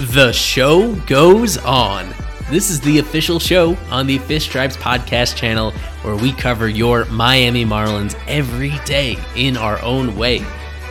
[0.00, 2.14] The show goes on.
[2.52, 7.04] This is the official show on the Fish Stripes podcast channel where we cover your
[7.06, 10.44] Miami Marlins every day in our own way.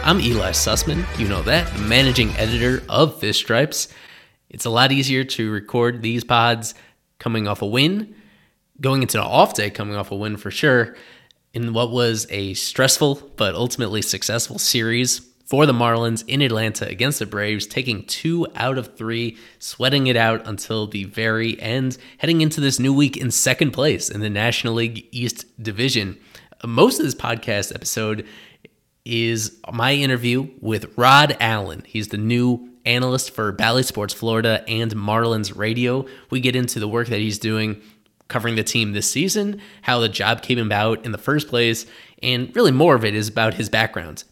[0.03, 3.87] I'm Eli Sussman, you know that, managing editor of Fish Stripes.
[4.49, 6.73] It's a lot easier to record these pods
[7.17, 8.13] coming off a win,
[8.81, 10.97] going into an off day coming off a win for sure,
[11.53, 17.19] in what was a stressful but ultimately successful series for the Marlins in Atlanta against
[17.19, 22.41] the Braves, taking two out of three, sweating it out until the very end, heading
[22.41, 26.17] into this new week in second place in the National League East Division.
[26.65, 28.27] Most of this podcast episode
[29.05, 31.83] is my interview with Rod Allen.
[31.87, 36.05] He's the new analyst for Bally Sports Florida and Marlins Radio.
[36.29, 37.81] We get into the work that he's doing
[38.27, 41.85] covering the team this season, how the job came about in the first place,
[42.21, 44.25] and really more of it is about his background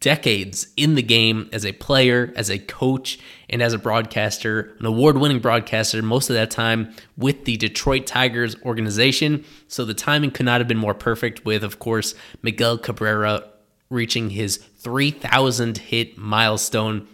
[0.00, 3.18] decades in the game as a player, as a coach,
[3.50, 8.06] and as a broadcaster, an award winning broadcaster, most of that time with the Detroit
[8.06, 9.44] Tigers organization.
[9.66, 13.44] So the timing could not have been more perfect, with, of course, Miguel Cabrera
[13.90, 17.08] reaching his 3,000 hit milestone.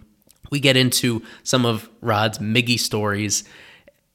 [0.50, 3.44] We get into some of Rod's Miggy stories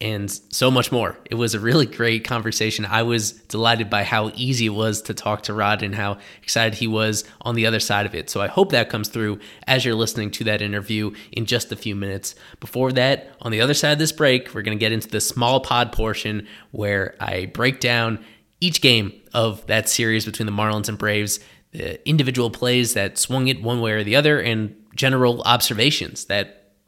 [0.01, 1.17] and so much more.
[1.25, 2.85] It was a really great conversation.
[2.85, 6.75] I was delighted by how easy it was to talk to Rod and how excited
[6.75, 8.29] he was on the other side of it.
[8.29, 11.75] So I hope that comes through as you're listening to that interview in just a
[11.75, 12.35] few minutes.
[12.61, 15.19] Before that, on the other side of this break, we're going to get into the
[15.19, 18.23] small pod portion where I break down
[18.61, 23.47] each game of that series between the Marlins and Braves, the individual plays that swung
[23.47, 26.58] it one way or the other, and general observations that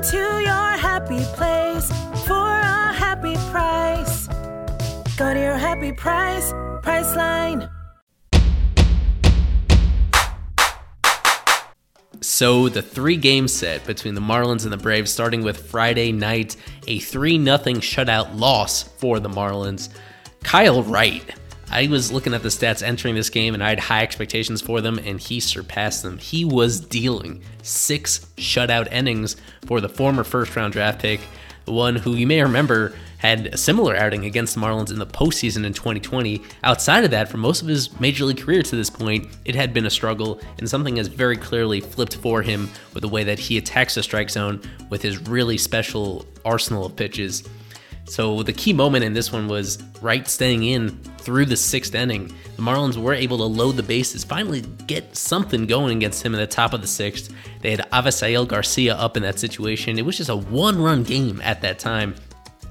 [0.00, 1.90] Go to your happy place
[2.26, 4.28] for a happy price.
[5.18, 6.52] Go to your happy price,
[6.82, 7.70] Priceline.
[12.22, 16.56] So the three game set between the Marlins and the Braves, starting with Friday night,
[16.86, 19.90] a 3 0 shutout loss for the Marlins.
[20.42, 21.34] Kyle Wright.
[21.72, 24.80] I was looking at the stats entering this game and I had high expectations for
[24.80, 26.18] them, and he surpassed them.
[26.18, 29.36] He was dealing six shutout innings
[29.66, 31.20] for the former first round draft pick,
[31.66, 35.06] the one who you may remember had a similar outing against the Marlins in the
[35.06, 36.42] postseason in 2020.
[36.64, 39.72] Outside of that, for most of his major league career to this point, it had
[39.72, 43.38] been a struggle, and something has very clearly flipped for him with the way that
[43.38, 47.44] he attacks the strike zone with his really special arsenal of pitches.
[48.10, 52.34] So the key moment in this one was Wright staying in through the sixth inning.
[52.56, 56.40] The Marlins were able to load the bases, finally get something going against him in
[56.40, 57.32] the top of the sixth.
[57.60, 59.96] They had Avisail Garcia up in that situation.
[59.96, 62.16] It was just a one-run game at that time.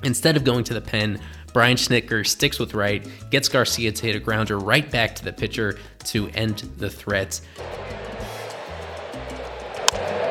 [0.03, 1.21] Instead of going to the pen,
[1.53, 5.31] Brian Snitker sticks with Wright, gets Garcia to hit a grounder right back to the
[5.31, 7.39] pitcher to end the threat.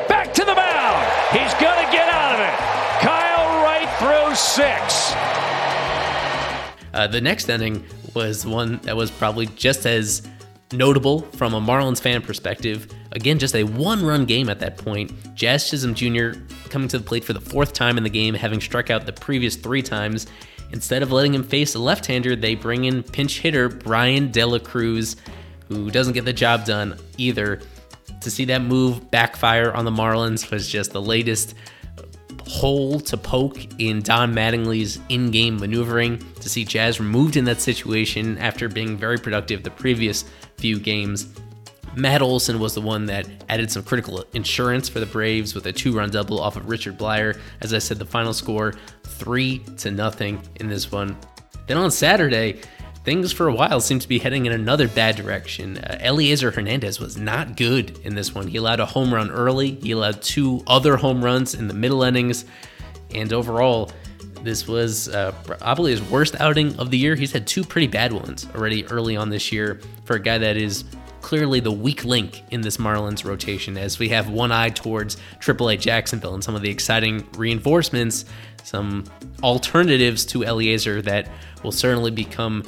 [0.07, 1.07] Back to the mound.
[1.31, 2.68] He's going to get out of it.
[4.39, 5.11] Six.
[6.93, 10.25] Uh, the next inning was one that was probably just as
[10.71, 12.87] notable from a Marlins fan perspective.
[13.11, 15.11] Again, just a one run game at that point.
[15.35, 16.39] Jazz Chisholm Jr.
[16.69, 19.11] coming to the plate for the fourth time in the game, having struck out the
[19.11, 20.25] previous three times.
[20.71, 24.45] Instead of letting him face a left hander, they bring in pinch hitter Bryan De
[24.45, 25.17] La Cruz,
[25.67, 27.59] who doesn't get the job done either.
[28.21, 31.55] To see that move backfire on the Marlins was just the latest
[32.49, 36.17] hole to poke in Don Mattingly's in game maneuvering.
[36.41, 40.25] To see Jazz removed in that situation after being very productive the previous
[40.57, 41.27] few games.
[41.95, 45.73] Matt Olson was the one that added some critical insurance for the Braves with a
[45.73, 47.39] two-run double off of Richard Bleier.
[47.61, 48.73] As I said, the final score
[49.03, 51.15] three to nothing in this one.
[51.67, 52.61] Then on Saturday,
[53.03, 55.77] things for a while seemed to be heading in another bad direction.
[55.77, 58.47] Uh, Elieser Hernandez was not good in this one.
[58.47, 59.71] He allowed a home run early.
[59.75, 62.45] He allowed two other home runs in the middle innings,
[63.13, 63.91] and overall,
[64.43, 67.15] this was uh, probably his worst outing of the year.
[67.15, 70.55] He's had two pretty bad ones already early on this year for a guy that
[70.55, 70.85] is
[71.21, 75.79] clearly the weak link in this Marlins rotation as we have one eye towards AAA
[75.79, 78.25] Jacksonville and some of the exciting reinforcements,
[78.63, 79.03] some
[79.43, 81.29] alternatives to Elieser that
[81.63, 82.63] will certainly become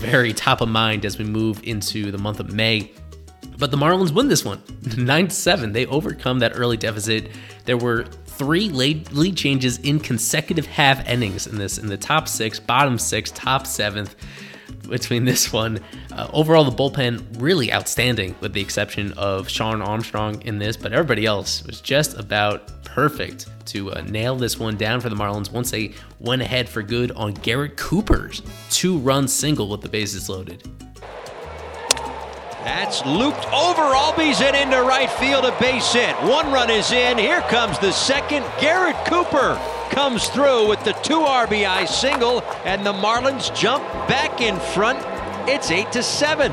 [0.00, 2.90] very top of mind as we move into the month of May.
[3.58, 4.62] But the Marlins win this one
[4.96, 5.72] 9 7.
[5.72, 7.30] They overcome that early deficit.
[7.66, 12.26] There were three lead, lead changes in consecutive half innings in this in the top
[12.26, 14.16] six, bottom six, top seventh
[14.88, 15.80] between this one.
[16.10, 20.94] Uh, overall, the bullpen really outstanding, with the exception of Shawn Armstrong in this, but
[20.94, 25.50] everybody else was just about perfect to uh, nail this one down for the Marlins
[25.50, 30.28] once they went ahead for good on Garrett Cooper's two run single with the bases
[30.28, 30.68] loaded.
[32.62, 33.80] That's looped over.
[33.80, 36.14] Albies in into right field, a base hit.
[36.24, 37.16] One run is in.
[37.16, 38.44] Here comes the second.
[38.60, 39.58] Garrett Cooper
[39.88, 44.98] comes through with the two RBI single, and the Marlins jump back in front.
[45.48, 46.52] It's eight to seven.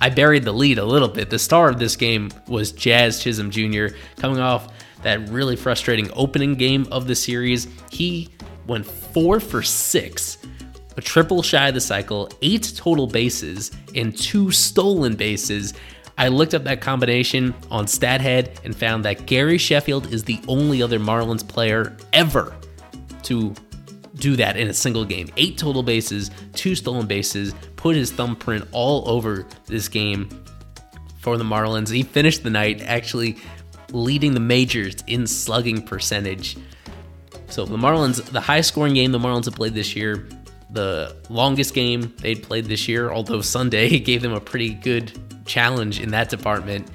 [0.00, 1.30] I buried the lead a little bit.
[1.30, 3.88] The star of this game was Jazz Chisholm Jr.
[4.18, 4.72] coming off
[5.02, 7.68] that really frustrating opening game of the series.
[7.90, 8.28] He
[8.66, 10.38] went four for six,
[10.96, 15.74] a triple shy of the cycle, eight total bases, and two stolen bases.
[16.16, 20.82] I looked up that combination on StatHead and found that Gary Sheffield is the only
[20.82, 22.54] other Marlins player ever
[23.22, 23.54] to
[24.16, 25.28] do that in a single game.
[25.36, 30.28] Eight total bases, two stolen bases, put his thumbprint all over this game
[31.20, 31.90] for the Marlins.
[31.90, 33.36] He finished the night actually
[33.92, 36.56] leading the majors in slugging percentage.
[37.48, 40.28] So the Marlins, the high scoring game the Marlins have played this year,
[40.70, 45.12] the longest game they'd played this year, although Sunday gave them a pretty good
[45.46, 46.88] challenge in that department.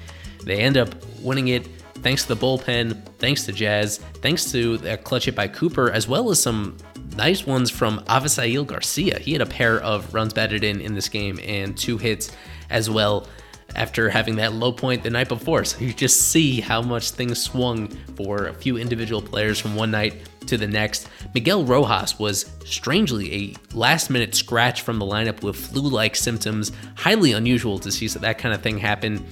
[0.44, 1.66] They end up winning it
[2.04, 6.06] thanks to the bullpen, thanks to Jazz, thanks to that clutch hit by Cooper, as
[6.06, 6.76] well as some
[7.16, 9.18] nice ones from Avisail Garcia.
[9.18, 12.30] He had a pair of runs batted in in this game and two hits
[12.70, 13.26] as well
[13.74, 15.64] after having that low point the night before.
[15.64, 19.90] So you just see how much things swung for a few individual players from one
[19.90, 21.08] night to the next.
[21.34, 26.72] Miguel Rojas was strangely a last minute scratch from the lineup with flu like symptoms.
[26.96, 29.24] Highly unusual to see that kind of thing happen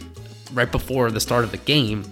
[0.53, 2.05] right before the start of the game.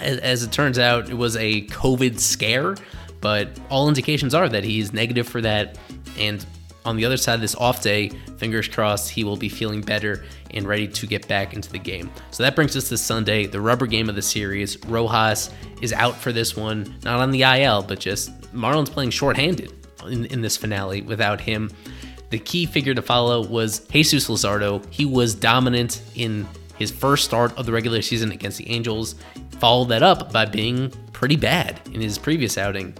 [0.00, 2.74] As it turns out, it was a COVID scare,
[3.20, 5.78] but all indications are that he's negative for that.
[6.18, 6.44] And
[6.84, 10.24] on the other side of this off day, fingers crossed, he will be feeling better
[10.50, 12.10] and ready to get back into the game.
[12.30, 14.82] So that brings us to Sunday, the rubber game of the series.
[14.86, 19.72] Rojas is out for this one, not on the IL, but just Marlins playing shorthanded
[20.06, 21.70] in, in this finale without him.
[22.30, 24.84] The key figure to follow was Jesus Luzardo.
[24.90, 26.48] He was dominant in
[26.78, 29.14] his first start of the regular season against the Angels,
[29.58, 32.94] followed that up by being pretty bad in his previous outing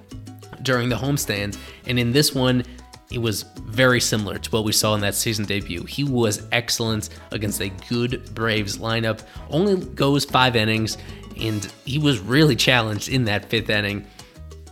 [0.62, 1.58] during the homestand.
[1.86, 2.64] And in this one,
[3.12, 5.84] it was very similar to what we saw in that season debut.
[5.84, 10.98] He was excellent against a good Braves lineup, only goes five innings,
[11.38, 14.06] and he was really challenged in that fifth inning.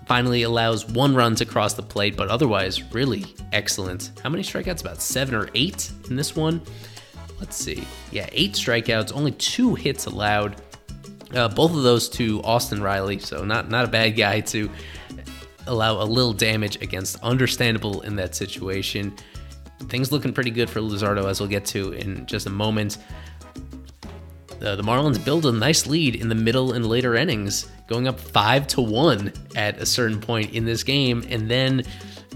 [0.06, 4.10] Finally allows one run to cross the plate, but otherwise really excellent.
[4.22, 4.80] How many strikeouts?
[4.80, 6.60] About seven or eight in this one.
[7.38, 7.86] Let's see.
[8.10, 10.60] Yeah, eight strikeouts, only two hits allowed.
[11.32, 14.68] Uh, both of those to Austin Riley, so not not a bad guy to
[15.66, 17.22] allow a little damage against.
[17.22, 19.14] Understandable in that situation.
[19.88, 22.98] Things looking pretty good for Luzardo, as we'll get to in just a moment.
[24.62, 28.20] Uh, the Marlins build a nice lead in the middle and later innings, going up
[28.20, 31.82] five to one at a certain point in this game, and then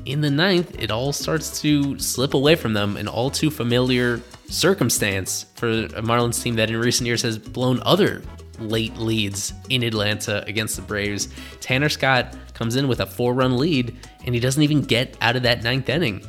[0.06, 4.20] in the ninth, it all starts to slip away from them, an all too familiar
[4.48, 8.22] circumstance for a Marlins team that in recent years has blown other
[8.60, 11.28] late leads in Atlanta against the Braves.
[11.60, 15.36] Tanner Scott comes in with a four run lead, and he doesn't even get out
[15.36, 16.24] of that ninth inning.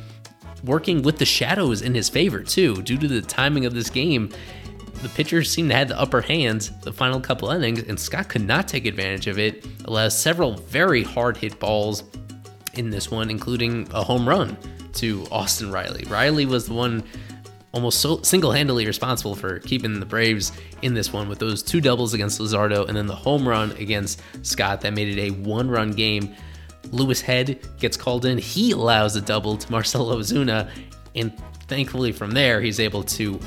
[0.64, 4.30] Working with the shadows in his favor, too, due to the timing of this game.
[5.02, 8.46] The pitchers seemed to have the upper hand the final couple innings, and Scott could
[8.46, 9.66] not take advantage of it.
[9.84, 12.04] Allows several very hard hit balls
[12.74, 14.56] in this one, including a home run
[14.94, 16.04] to Austin Riley.
[16.08, 17.04] Riley was the one
[17.76, 22.14] almost so single-handedly responsible for keeping the Braves in this one with those two doubles
[22.14, 26.34] against Luzardo and then the home run against Scott that made it a one-run game.
[26.90, 28.38] Louis Head gets called in.
[28.38, 30.70] He allows a double to Marcell Ozuna,
[31.14, 31.36] and
[31.68, 33.38] thankfully from there he's able to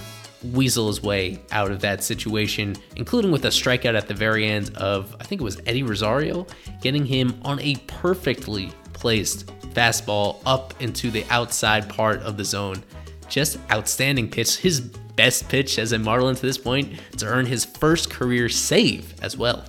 [0.54, 4.78] weasel his way out of that situation, including with a strikeout at the very end
[4.78, 6.46] of I think it was Eddie Rosario,
[6.82, 12.84] getting him on a perfectly placed fastball up into the outside part of the zone
[13.30, 14.58] just outstanding pitch.
[14.58, 19.14] His best pitch as a Marlin to this point to earn his first career save
[19.22, 19.66] as well.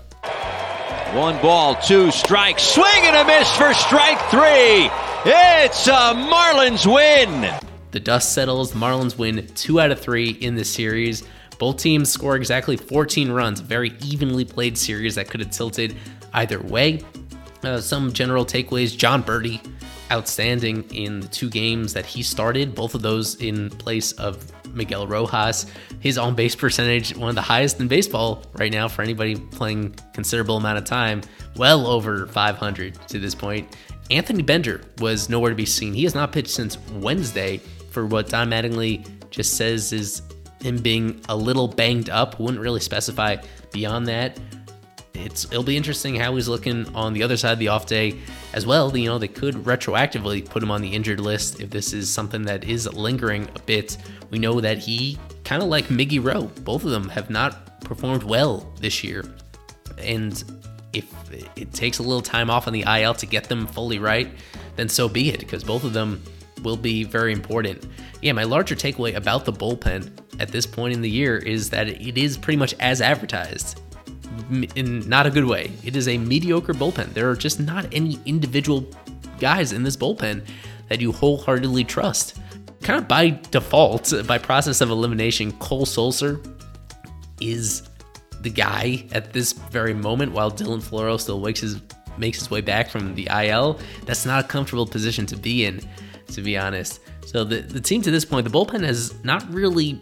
[1.13, 4.89] One ball, two strikes, swing and a miss for strike three.
[5.25, 7.53] It's a Marlins win.
[7.91, 8.73] The dust settles.
[8.73, 11.25] Marlins win two out of three in the series.
[11.59, 13.59] Both teams score exactly 14 runs.
[13.61, 15.97] Very evenly played series that could have tilted
[16.33, 17.03] either way.
[17.65, 19.61] Uh, some general takeaways Jon Berti
[20.11, 25.07] outstanding in the two games that he started, both of those in place of Miguel
[25.07, 25.67] Rojas.
[26.01, 29.95] His on base percentage, one of the highest in baseball right now for anybody playing
[30.13, 31.23] considerable amount of time,
[31.57, 33.77] well over 500 to this point.
[34.11, 35.95] Anthony Bender was nowhere to be seen.
[35.95, 37.59] He has not pitched since Wednesday
[37.91, 40.23] for what Don Mattingly just says is
[40.63, 42.39] him being a little banged up.
[42.41, 43.37] Wouldn't really specify
[43.73, 44.39] beyond that
[45.21, 48.19] it's it'll be interesting how he's looking on the other side of the off day
[48.53, 48.97] as well.
[48.97, 52.43] You know, they could retroactively put him on the injured list if this is something
[52.43, 53.97] that is lingering a bit.
[54.31, 58.23] We know that he kind of like Miggy Rowe, both of them have not performed
[58.23, 59.25] well this year.
[59.99, 60.43] And
[60.93, 61.13] if
[61.57, 64.31] it takes a little time off on the IL to get them fully right,
[64.77, 66.23] then so be it, because both of them
[66.63, 67.87] will be very important.
[68.23, 70.11] Yeah, my larger takeaway about the bullpen
[70.41, 73.81] at this point in the year is that it is pretty much as advertised
[74.75, 75.73] in not a good way.
[75.85, 77.13] It is a mediocre bullpen.
[77.15, 78.87] There are just not any individual
[79.39, 80.47] guys in this bullpen
[80.89, 82.39] that you wholeheartedly trust.
[82.83, 86.45] Kind of by default, by process of elimination, Cole Sulser
[87.41, 87.89] is
[88.41, 91.81] the guy at this very moment while Dylan Floro still wakes his
[92.19, 93.79] makes his way back from the IL.
[94.05, 95.81] That's not a comfortable position to be in,
[96.29, 97.01] to be honest.
[97.27, 100.01] So the, the team to this point, the bullpen has not really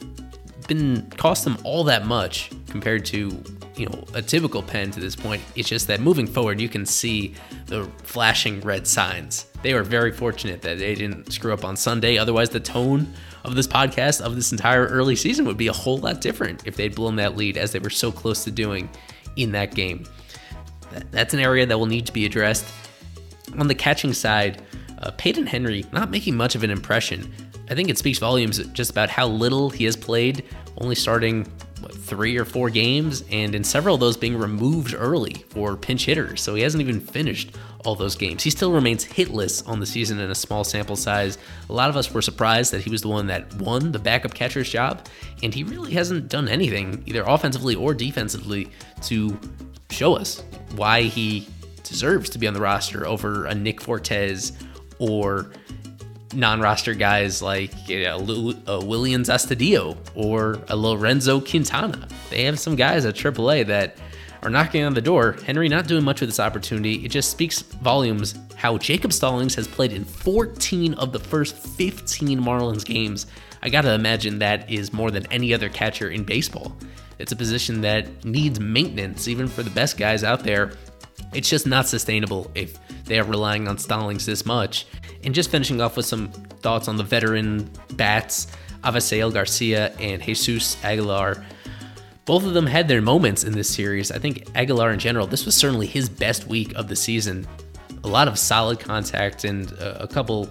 [0.68, 3.42] been cost them all that much compared to
[3.74, 5.42] you know a typical pen to this point.
[5.56, 7.34] It's just that moving forward, you can see
[7.66, 9.46] the flashing red signs.
[9.62, 12.18] They were very fortunate that they didn't screw up on Sunday.
[12.18, 13.12] Otherwise, the tone
[13.44, 16.76] of this podcast of this entire early season would be a whole lot different if
[16.76, 18.88] they'd blown that lead as they were so close to doing
[19.36, 20.04] in that game.
[21.10, 22.66] That's an area that will need to be addressed.
[23.58, 24.62] On the catching side,
[25.00, 27.32] uh, Payton Henry not making much of an impression.
[27.70, 30.44] I think it speaks volumes just about how little he has played,
[30.78, 31.44] only starting
[31.80, 36.06] what, three or four games, and in several of those being removed early for pinch
[36.06, 36.40] hitters.
[36.40, 38.42] So he hasn't even finished all those games.
[38.42, 41.38] He still remains hitless on the season in a small sample size.
[41.68, 44.34] A lot of us were surprised that he was the one that won the backup
[44.34, 45.06] catcher's job,
[45.42, 48.70] and he really hasn't done anything, either offensively or defensively,
[49.02, 49.38] to
[49.90, 50.42] show us
[50.74, 51.46] why he
[51.82, 54.52] deserves to be on the roster over a Nick Fortes
[54.98, 55.50] or
[56.34, 62.08] non-roster guys like you know, uh, Willians Astudillo or a Lorenzo Quintana.
[62.30, 63.96] They have some guys at AAA that
[64.42, 65.32] are knocking on the door.
[65.44, 67.04] Henry not doing much with this opportunity.
[67.04, 72.40] It just speaks volumes how Jacob Stallings has played in 14 of the first 15
[72.40, 73.26] Marlins games.
[73.62, 76.76] I gotta imagine that is more than any other catcher in baseball.
[77.18, 80.72] It's a position that needs maintenance, even for the best guys out there.
[81.34, 84.86] It's just not sustainable if they are relying on Stallings this much.
[85.24, 86.28] And just finishing off with some
[86.62, 88.46] thoughts on the veteran bats,
[88.84, 91.44] Avisail Garcia and Jesus Aguilar.
[92.24, 94.10] Both of them had their moments in this series.
[94.10, 97.46] I think Aguilar in general, this was certainly his best week of the season.
[98.04, 100.48] A lot of solid contact and a couple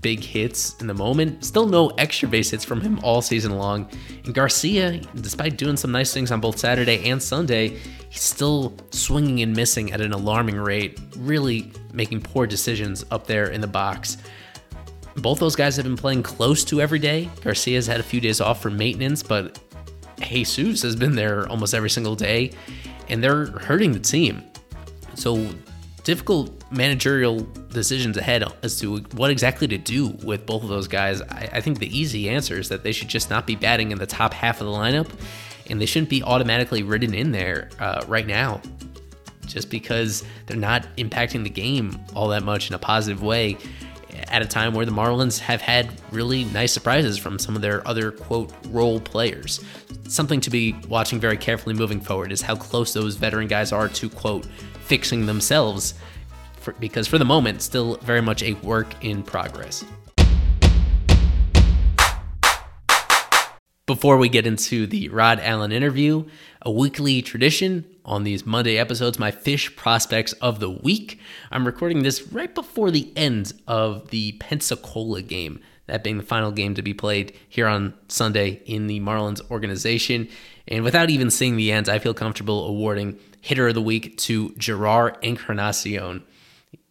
[0.00, 1.44] big hits in the moment.
[1.44, 3.90] Still no extra base hits from him all season long.
[4.24, 7.78] And Garcia, despite doing some nice things on both Saturday and Sunday,
[8.08, 13.50] he's still swinging and missing at an alarming rate, really making poor decisions up there
[13.50, 14.16] in the box.
[15.16, 17.28] Both those guys have been playing close to every day.
[17.42, 19.58] Garcia's had a few days off for maintenance, but
[20.20, 22.52] Jesus has been there almost every single day,
[23.08, 24.44] and they're hurting the team.
[25.14, 25.48] So
[26.04, 27.40] difficult managerial
[27.70, 31.20] decisions ahead as to what exactly to do with both of those guys.
[31.22, 33.98] I, I, think the easy answer is that they should just not be batting in
[33.98, 35.08] the top half of the lineup,
[35.68, 38.60] and they shouldn't be automatically written in there uh, right now,
[39.46, 43.56] just because they're not impacting the game all that much in a positive way.
[44.28, 47.86] At a time where the Marlins have had really nice surprises from some of their
[47.86, 49.64] other quote role players.
[50.08, 53.88] Something to be watching very carefully moving forward is how close those veteran guys are
[53.88, 54.46] to quote
[54.90, 55.94] fixing themselves,
[56.56, 59.84] for, because for the moment, still very much a work in progress.
[63.86, 66.24] Before we get into the Rod Allen interview,
[66.62, 71.20] a weekly tradition on these Monday episodes, my fish prospects of the week.
[71.52, 76.50] I'm recording this right before the end of the Pensacola game, that being the final
[76.50, 80.28] game to be played here on Sunday in the Marlins organization.
[80.66, 84.50] And without even seeing the end, I feel comfortable awarding hitter of the week to
[84.50, 86.22] Jerar Encarnacion.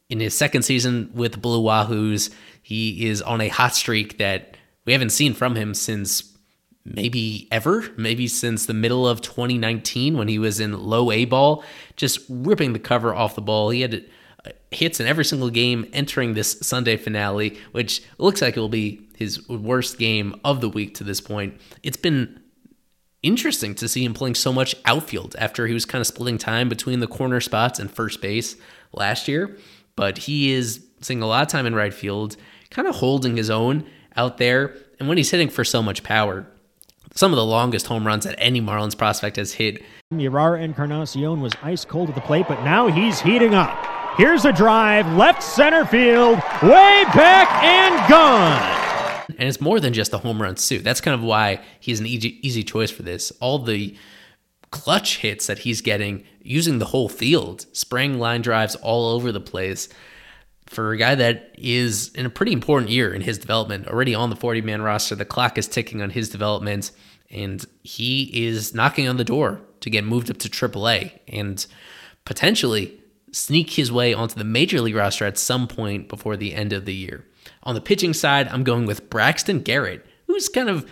[0.10, 4.94] In his second season with Blue Wahoos, he is on a hot streak that we
[4.94, 6.36] haven't seen from him since
[6.86, 11.64] maybe ever, maybe since the middle of 2019 when he was in low A ball,
[11.96, 13.70] just ripping the cover off the ball.
[13.70, 14.06] He had
[14.46, 18.70] uh, hits in every single game entering this Sunday finale, which looks like it will
[18.70, 21.60] be his worst game of the week to this point.
[21.84, 22.39] It's been
[23.24, 26.70] interesting to see him playing so much outfield after he was kind of splitting time
[26.70, 28.56] between the corner spots and first base
[28.94, 29.58] last year.
[29.96, 32.38] But he is seeing a lot of time in right field,
[32.70, 33.86] kind of holding his own
[34.16, 34.76] out there.
[35.00, 36.46] And when he's hitting for so much power,
[37.16, 39.84] some of the longest home runs that any Marlins prospect has hit.
[40.14, 43.86] Jerar Encarnacion was ice cold at the plate, but now he's heating up.
[44.18, 48.89] Here's a drive, left center field, way back and gone.
[49.38, 50.84] And it's more than just the home run suit.
[50.84, 53.32] That's kind of why he's an easy, easy choice for this.
[53.40, 53.96] All the
[54.72, 59.42] clutch hits that he's getting using the whole field, spraying line drives all over the
[59.42, 59.90] place.
[60.68, 64.30] For a guy that is in a pretty important year in his development, already on
[64.30, 66.92] the 40 man roster, the clock is ticking on his development,
[67.32, 71.66] and he is knocking on the door to get moved up to AAA and
[72.26, 73.00] potentially
[73.32, 76.86] sneak his way onto the major league roster at some point before the end of
[76.86, 77.26] the year.
[77.64, 80.90] On the pitching side, I'm going with Braxton Garrett, who's kind of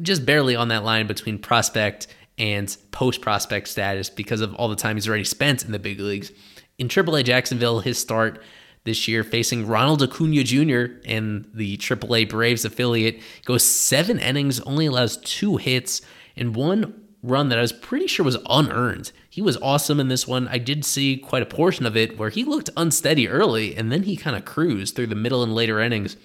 [0.00, 2.06] just barely on that line between prospect
[2.38, 6.00] and post prospect status because of all the time he's already spent in the big
[6.00, 6.32] leagues.
[6.78, 8.42] In AAA Jacksonville, his start
[8.84, 10.94] this year facing Ronald Acuna Jr.
[11.04, 16.00] and the AAA Braves affiliate goes seven innings, only allows two hits,
[16.36, 19.12] and one run that I was pretty sure was unearned.
[19.30, 20.48] He was awesome in this one.
[20.48, 24.02] I did see quite a portion of it where he looked unsteady early and then
[24.02, 26.16] he kind of cruised through the middle and later innings.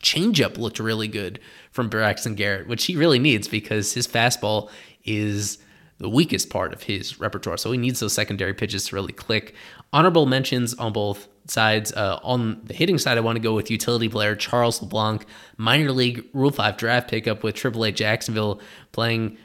[0.00, 1.40] Changeup looked really good
[1.72, 4.70] from Braxton Garrett, which he really needs because his fastball
[5.04, 5.58] is
[5.98, 7.58] the weakest part of his repertoire.
[7.58, 9.54] So he needs those secondary pitches to really click.
[9.92, 11.92] Honorable mentions on both sides.
[11.92, 15.92] Uh, on the hitting side, I want to go with utility player Charles LeBlanc, minor
[15.92, 18.60] league Rule 5 draft pickup with AAA Jacksonville,
[18.92, 19.36] playing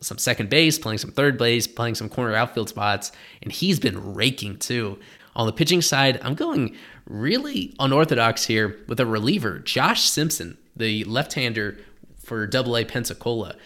[0.00, 3.12] some second base, playing some third base, playing some corner outfield spots,
[3.42, 4.98] and he's been raking too.
[5.36, 11.04] On the pitching side, I'm going really unorthodox here with a reliever, Josh Simpson, the
[11.04, 11.78] left hander
[12.18, 13.56] for AA Pensacola.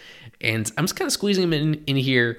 [0.40, 2.38] And I'm just kind of squeezing him in, in here,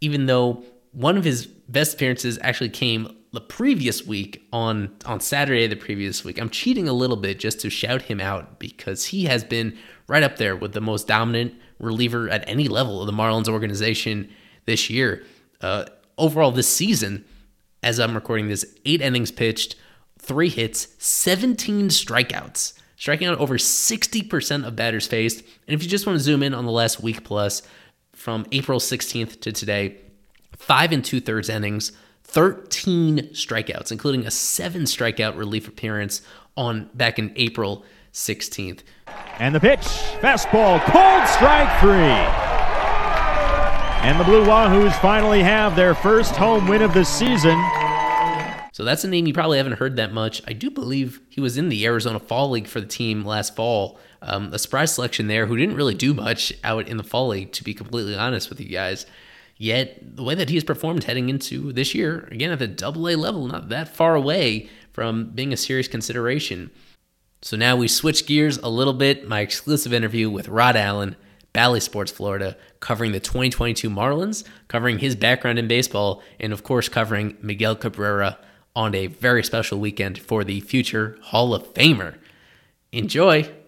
[0.00, 5.66] even though one of his best appearances actually came the previous week on on Saturday
[5.66, 6.38] the previous week.
[6.38, 9.76] I'm cheating a little bit just to shout him out because he has been
[10.08, 14.28] right up there with the most dominant reliever at any level of the Marlins organization
[14.66, 15.24] this year.
[15.60, 15.84] Uh,
[16.18, 17.24] overall, this season,
[17.82, 19.76] as I'm recording this, eight innings pitched,
[20.18, 25.40] three hits, 17 strikeouts, striking out over 60% of batters faced.
[25.66, 27.62] And if you just want to zoom in on the last week plus,
[28.12, 29.96] from April 16th to today,
[30.56, 31.92] five and two thirds innings,
[32.30, 36.22] 13 strikeouts, including a seven strikeout relief appearance
[36.56, 38.80] on back in April 16th.
[39.40, 39.80] And the pitch,
[40.20, 42.50] fastball, cold strike three.
[44.06, 47.60] And the Blue Wahoos finally have their first home win of the season.
[48.72, 50.40] So that's a name you probably haven't heard that much.
[50.46, 53.98] I do believe he was in the Arizona Fall League for the team last fall.
[54.22, 57.52] Um, a surprise selection there who didn't really do much out in the Fall League,
[57.52, 59.04] to be completely honest with you guys.
[59.62, 63.14] Yet, the way that he's performed heading into this year, again at the double A
[63.14, 66.70] level, not that far away from being a serious consideration.
[67.42, 69.28] So now we switch gears a little bit.
[69.28, 71.14] My exclusive interview with Rod Allen,
[71.52, 76.88] Bally Sports Florida, covering the 2022 Marlins, covering his background in baseball, and of course,
[76.88, 78.38] covering Miguel Cabrera
[78.74, 82.14] on a very special weekend for the future Hall of Famer.
[82.92, 83.59] Enjoy!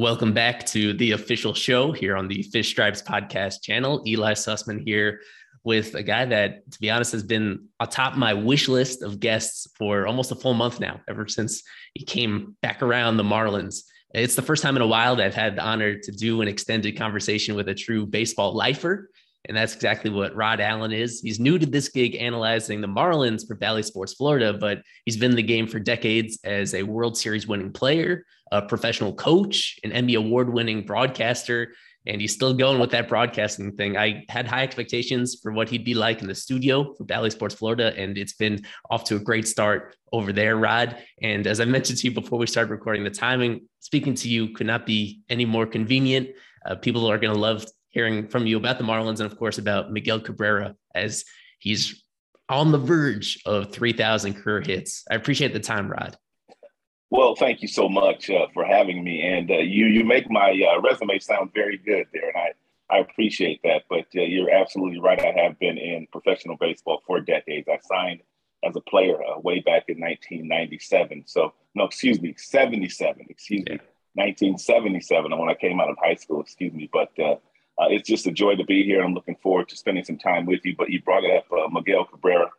[0.00, 4.02] Welcome back to the official show here on the Fish Stripes podcast channel.
[4.06, 5.20] Eli Sussman here
[5.62, 9.66] with a guy that, to be honest, has been atop my wish list of guests
[9.76, 13.82] for almost a full month now, ever since he came back around the Marlins.
[14.14, 16.48] It's the first time in a while that I've had the honor to do an
[16.48, 19.10] extended conversation with a true baseball lifer.
[19.46, 21.20] And that's exactly what Rod Allen is.
[21.20, 25.30] He's new to this gig analyzing the Marlins for Bally Sports Florida, but he's been
[25.30, 29.92] in the game for decades as a World Series winning player, a professional coach, an
[29.92, 31.72] Emmy award winning broadcaster,
[32.06, 33.96] and he's still going with that broadcasting thing.
[33.96, 37.54] I had high expectations for what he'd be like in the studio for Bally Sports
[37.54, 40.96] Florida, and it's been off to a great start over there, Rod.
[41.22, 44.50] And as I mentioned to you before we started recording, the timing speaking to you
[44.54, 46.30] could not be any more convenient.
[46.64, 49.58] Uh, people are going to love hearing from you about the Marlins and, of course,
[49.58, 51.24] about Miguel Cabrera as
[51.58, 52.02] he's
[52.48, 55.04] on the verge of 3,000 career hits.
[55.10, 56.16] I appreciate the time, Rod.
[57.10, 60.50] Well, thank you so much uh, for having me, and uh, you you make my
[60.50, 62.52] uh, resume sound very good there, and I
[62.88, 63.82] I appreciate that.
[63.90, 65.20] But uh, you're absolutely right.
[65.20, 67.68] I have been in professional baseball for decades.
[67.68, 68.20] I signed
[68.64, 71.24] as a player uh, way back in 1997.
[71.26, 73.26] So no, excuse me, 77.
[73.28, 73.74] Excuse yeah.
[73.74, 73.80] me,
[74.14, 76.40] 1977 when I came out of high school.
[76.40, 77.10] Excuse me, but
[77.80, 79.02] uh, it's just a joy to be here.
[79.02, 80.74] I'm looking forward to spending some time with you.
[80.76, 82.50] But you brought it up, Miguel Cabrera.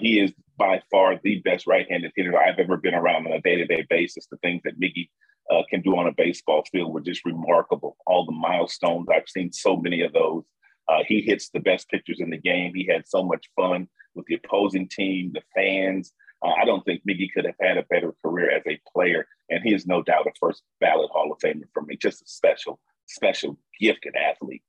[0.00, 3.86] he is by far the best right-handed hitter I've ever been around on a day-to-day
[3.88, 4.26] basis.
[4.26, 5.08] The things that Miggy
[5.50, 7.96] uh, can do on a baseball field were just remarkable.
[8.06, 10.44] All the milestones, I've seen so many of those.
[10.88, 12.74] Uh, he hits the best pitchers in the game.
[12.74, 16.12] He had so much fun with the opposing team, the fans.
[16.42, 19.62] Uh, I don't think Miggy could have had a better career as a player, and
[19.62, 21.96] he is no doubt a first ballot Hall of Famer for me.
[21.96, 24.62] Just a special, special, gifted athlete.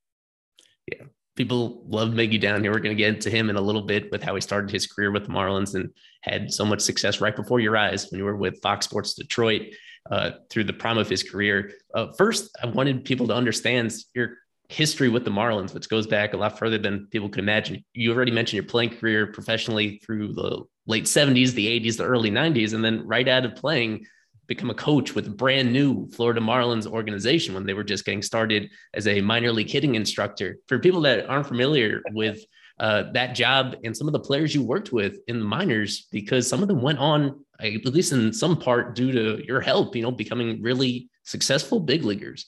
[0.88, 2.71] Yeah, people love Miggy down here.
[2.71, 4.88] We're going to get into him in a little bit with how he started his
[4.88, 8.25] career with the Marlins and had so much success right before your eyes when you
[8.25, 9.73] were with Fox Sports Detroit
[10.10, 11.71] uh, through the prime of his career.
[11.93, 14.36] Uh, first, I wanted people to understand your
[14.69, 17.84] history with the Marlins, which goes back a lot further than people could imagine.
[17.93, 22.32] You already mentioned your playing career professionally through the late 70s, the 80s, the early
[22.32, 24.06] 90s, and then right out of playing–
[24.50, 28.24] become a coach with a brand new Florida Marlins organization when they were just getting
[28.24, 30.58] started as a minor league hitting instructor.
[30.68, 32.44] For people that aren't familiar with
[32.80, 36.48] uh, that job and some of the players you worked with in the minors, because
[36.48, 40.02] some of them went on, at least in some part, due to your help, you
[40.02, 42.48] know, becoming really successful big leaguers.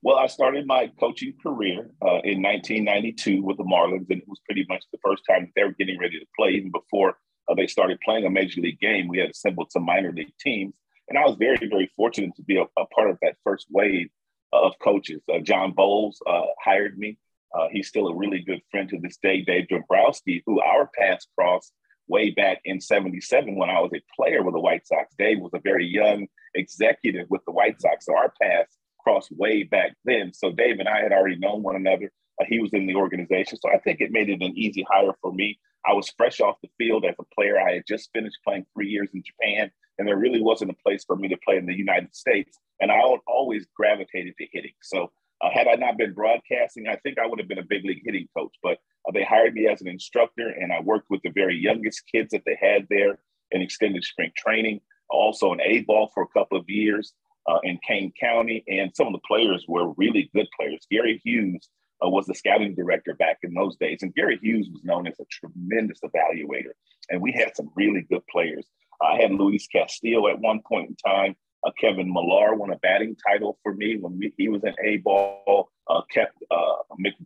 [0.00, 4.40] Well, I started my coaching career uh, in 1992 with the Marlins, and it was
[4.46, 7.66] pretty much the first time they were getting ready to play, even before uh, they
[7.66, 10.74] started playing a major league game, we had assembled some minor league teams.
[11.08, 14.08] And I was very, very fortunate to be a, a part of that first wave
[14.52, 15.22] of coaches.
[15.32, 17.18] Uh, John Boles uh, hired me.
[17.54, 19.42] Uh, he's still a really good friend to this day.
[19.42, 21.72] Dave Dombrowski, who our paths crossed
[22.08, 25.14] way back in 77 when I was a player with the White Sox.
[25.18, 28.06] Dave was a very young executive with the White Sox.
[28.06, 30.32] So our paths crossed way back then.
[30.32, 32.10] So Dave and I had already known one another.
[32.42, 33.58] Uh, he was in the organization.
[33.60, 35.58] So I think it made it an easy hire for me.
[35.86, 37.58] I was fresh off the field as a player.
[37.58, 41.04] I had just finished playing three years in Japan, and there really wasn't a place
[41.04, 42.58] for me to play in the United States.
[42.80, 44.72] And I always gravitated to hitting.
[44.82, 47.84] So uh, had I not been broadcasting, I think I would have been a big
[47.84, 48.54] league hitting coach.
[48.62, 52.04] But uh, they hired me as an instructor, and I worked with the very youngest
[52.10, 53.18] kids that they had there
[53.50, 54.80] in extended spring training.
[55.10, 57.12] Also, an A ball for a couple of years
[57.48, 60.86] uh, in Kane County, and some of the players were really good players.
[60.90, 61.68] Gary Hughes
[62.04, 64.02] uh, was the scouting director back in those days.
[64.02, 66.72] And Gary Hughes was known as a tremendous evaluator.
[67.10, 68.66] And we had some really good players.
[69.00, 71.36] I had Luis Castillo at one point in time.
[71.64, 74.96] Uh, Kevin Millar won a batting title for me when we, he was in A
[74.98, 75.70] ball.
[75.88, 76.74] Uh, kept uh,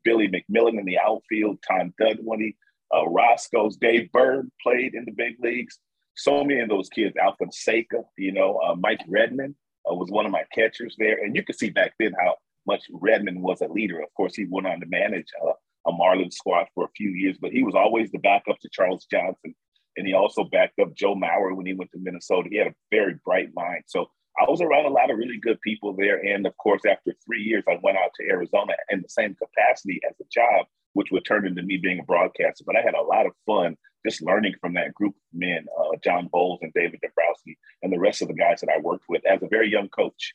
[0.05, 1.59] Billy McMillon in the outfield.
[1.67, 2.55] Tom Dudwini,
[2.95, 5.79] uh, Roscoe's Dave Bird played in the big leagues.
[6.17, 9.55] So many of those kids, Alvin Seika, you know, uh, Mike Redmond
[9.89, 11.23] uh, was one of my catchers there.
[11.23, 12.37] And you could see back then how
[12.67, 14.01] much Redmond was a leader.
[14.01, 15.53] Of course, he went on to manage uh,
[15.87, 19.07] a Marlins squad for a few years, but he was always the backup to Charles
[19.11, 19.55] Johnson.
[19.97, 22.49] And he also backed up Joe Mauer when he went to Minnesota.
[22.51, 23.85] He had a very bright mind.
[23.87, 26.19] So I was around a lot of really good people there.
[26.19, 30.01] And of course, after three years, I went out to Arizona in the same capacity
[30.09, 32.65] as a job, which would turn into me being a broadcaster.
[32.67, 35.97] But I had a lot of fun just learning from that group of men, uh,
[36.05, 39.25] John Boles and David Dombrowski, and the rest of the guys that I worked with
[39.25, 40.35] as a very young coach.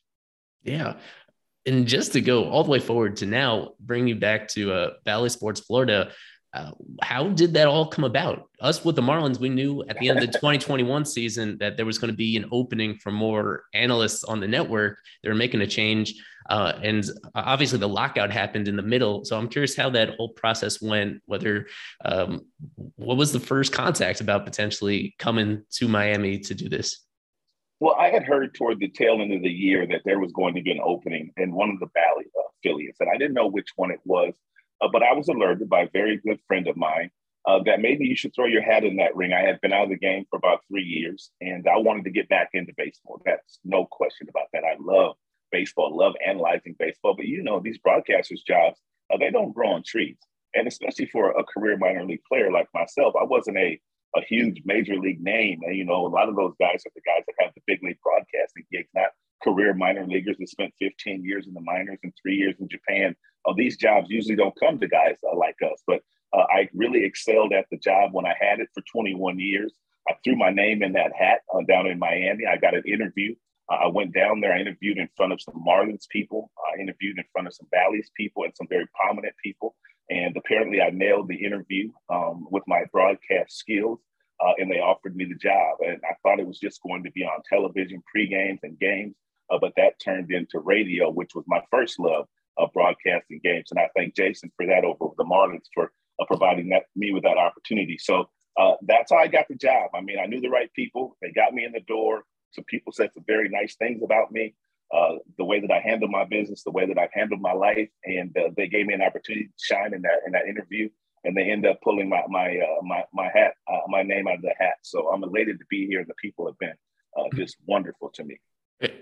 [0.63, 0.95] Yeah
[1.65, 4.89] and just to go all the way forward to now, bring you back to uh,
[5.05, 6.11] Bally Sports Florida.
[6.53, 6.71] Uh,
[7.01, 8.49] how did that all come about?
[8.59, 11.85] Us with the Marlins, we knew at the end of the 2021 season that there
[11.85, 14.99] was going to be an opening for more analysts on the network.
[15.23, 16.15] They were making a change.
[16.49, 19.23] Uh, and obviously, the lockout happened in the middle.
[19.23, 21.21] So I'm curious how that whole process went.
[21.25, 21.67] Whether
[22.03, 22.41] um,
[22.95, 27.05] what was the first contact about potentially coming to Miami to do this?
[27.81, 30.53] Well, I had heard toward the tail end of the year that there was going
[30.53, 32.25] to be an opening in one of the Bally
[32.59, 34.35] affiliates, and I didn't know which one it was,
[34.81, 37.09] uh, but I was alerted by a very good friend of mine
[37.47, 39.33] uh, that maybe you should throw your hat in that ring.
[39.33, 42.11] I had been out of the game for about three years, and I wanted to
[42.11, 43.19] get back into baseball.
[43.25, 44.63] That's no question about that.
[44.63, 45.15] I love
[45.51, 48.79] baseball, love analyzing baseball, but you know these broadcasters' jobs
[49.11, 50.17] uh, they don't grow on trees,
[50.53, 53.81] and especially for a career minor league player like myself, I wasn't a
[54.15, 55.59] a huge major league name.
[55.63, 57.81] And, you know, a lot of those guys are the guys that have the big
[57.83, 59.09] league broadcasting gigs, not
[59.43, 63.15] career minor leaguers that spent 15 years in the minors and three years in Japan.
[63.45, 65.81] Uh, these jobs usually don't come to guys uh, like us.
[65.87, 66.01] But
[66.33, 69.73] uh, I really excelled at the job when I had it for 21 years.
[70.07, 72.45] I threw my name in that hat uh, down in Miami.
[72.45, 73.35] I got an interview.
[73.71, 74.53] Uh, I went down there.
[74.53, 76.51] I interviewed in front of some Marlins people.
[76.73, 79.75] I interviewed in front of some Bally's people and some very prominent people.
[80.11, 83.99] And apparently, I nailed the interview um, with my broadcast skills,
[84.41, 85.77] uh, and they offered me the job.
[85.79, 89.15] And I thought it was just going to be on television, pre games and games,
[89.49, 93.71] uh, but that turned into radio, which was my first love of broadcasting games.
[93.71, 97.23] And I thank Jason for that over the Marlins for uh, providing that me with
[97.23, 97.97] that opportunity.
[97.97, 99.91] So uh, that's how I got the job.
[99.95, 101.15] I mean, I knew the right people.
[101.21, 102.23] They got me in the door.
[102.51, 104.55] Some people said some very nice things about me
[104.93, 107.89] uh, the way that I handle my business, the way that I've handled my life,
[108.05, 110.89] and uh, they gave me an opportunity to shine in that in that interview.
[111.23, 114.35] And they end up pulling my my uh, my my hat, uh, my name out
[114.35, 114.75] of the hat.
[114.81, 116.73] So I'm elated to be here, and the people have been
[117.17, 118.37] uh, just wonderful to me.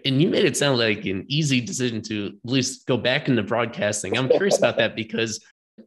[0.04, 3.43] And you made it sound like an easy decision to at least go back into
[3.43, 4.17] broadcasting.
[4.17, 5.39] I'm curious about that because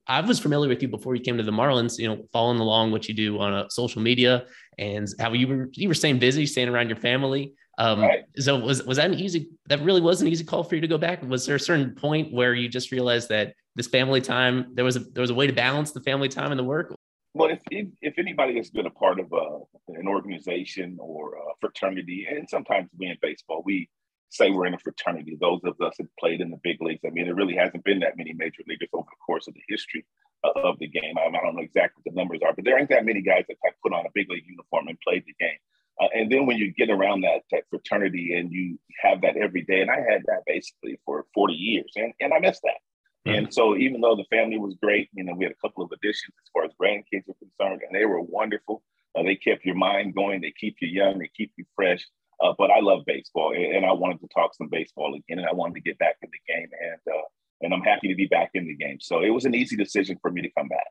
[0.07, 2.93] I was familiar with you before you came to the Marlins, you know, following along
[2.93, 4.47] what you do on social media
[4.79, 7.55] and how you were you were staying busy, staying around your family.
[7.79, 8.25] Um, right.
[8.39, 9.51] So was was that an easy?
[9.67, 11.23] That really was an easy call for you to go back.
[11.23, 14.97] Was there a certain point where you just realized that this family time there was
[14.97, 16.95] a there was a way to balance the family time and the work?
[17.35, 19.59] Well, if if anybody has been a part of uh,
[19.89, 23.89] an organization or a fraternity, and sometimes we in baseball we
[24.29, 25.37] say we're in a fraternity.
[25.41, 27.01] Those of us that played in the big leagues.
[27.07, 29.63] I mean, there really hasn't been that many major leaguers over the course of the
[29.69, 30.05] history
[30.45, 31.15] of the game.
[31.19, 33.57] I, don't know exactly what the numbers are, but there ain't that many guys that
[33.65, 35.59] have put on a big league uniform and played the game.
[36.01, 39.63] Uh, and then when you get around that, that fraternity and you have that every
[39.63, 42.81] day, and I had that basically for 40 years, and, and I missed that.
[43.27, 43.39] Mm-hmm.
[43.39, 45.93] And so even though the family was great, you know, we had a couple of
[45.93, 48.83] additions as far as grandkids were concerned, and they were wonderful.
[49.17, 52.07] Uh, they kept your mind going, they keep you young, they keep you fresh.
[52.43, 55.47] Uh, but I love baseball, and, and, I wanted to talk some baseball again, and
[55.47, 57.23] I wanted to get back in the game, and uh,
[57.62, 58.98] and I'm happy to be back in the game.
[59.01, 60.87] So it was an easy decision for me to come back.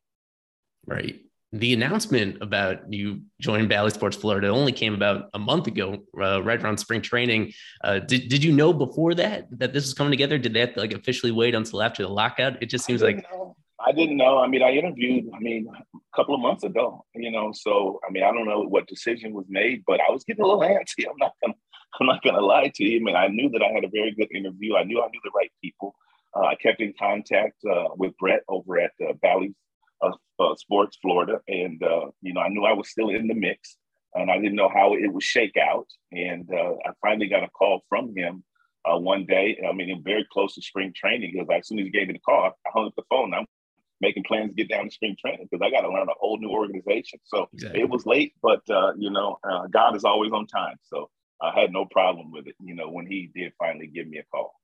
[0.85, 1.21] Right
[1.53, 6.41] the announcement about you joining Bally Sports Florida only came about a month ago, uh,
[6.41, 7.51] right around spring training.
[7.83, 10.37] Uh, did did you know before that that this was coming together?
[10.37, 12.61] Did they have to like officially wait until after the lockout?
[12.63, 13.57] It just seems like know.
[13.85, 14.37] I didn't know.
[14.37, 15.29] I mean, I interviewed.
[15.35, 17.03] I mean, a couple of months ago.
[17.15, 20.23] You know, so I mean, I don't know what decision was made, but I was
[20.23, 21.05] getting a little antsy.
[21.09, 21.55] I'm not gonna.
[21.99, 23.01] I'm not gonna lie to you.
[23.01, 24.77] I mean, I knew that I had a very good interview.
[24.77, 25.95] I knew I knew the right people.
[26.35, 29.53] Uh, I kept in contact uh, with Brett over at uh, Bally's
[30.01, 33.33] uh, uh, Sports Florida, and uh, you know I knew I was still in the
[33.33, 33.77] mix,
[34.15, 35.87] and I didn't know how it would shake out.
[36.11, 38.43] And uh, I finally got a call from him
[38.85, 39.61] uh, one day.
[39.67, 42.19] I mean, very close to spring training because as soon as he gave me the
[42.19, 43.33] call, I hung up the phone.
[43.33, 43.45] I'm
[43.99, 46.39] making plans to get down to spring training because I got to learn a whole
[46.39, 47.19] new organization.
[47.25, 47.81] So exactly.
[47.81, 49.37] it was late, but uh, you know,
[49.69, 50.77] God is always on time.
[50.83, 51.09] So
[51.41, 52.55] I had no problem with it.
[52.59, 54.60] You know, when he did finally give me a call.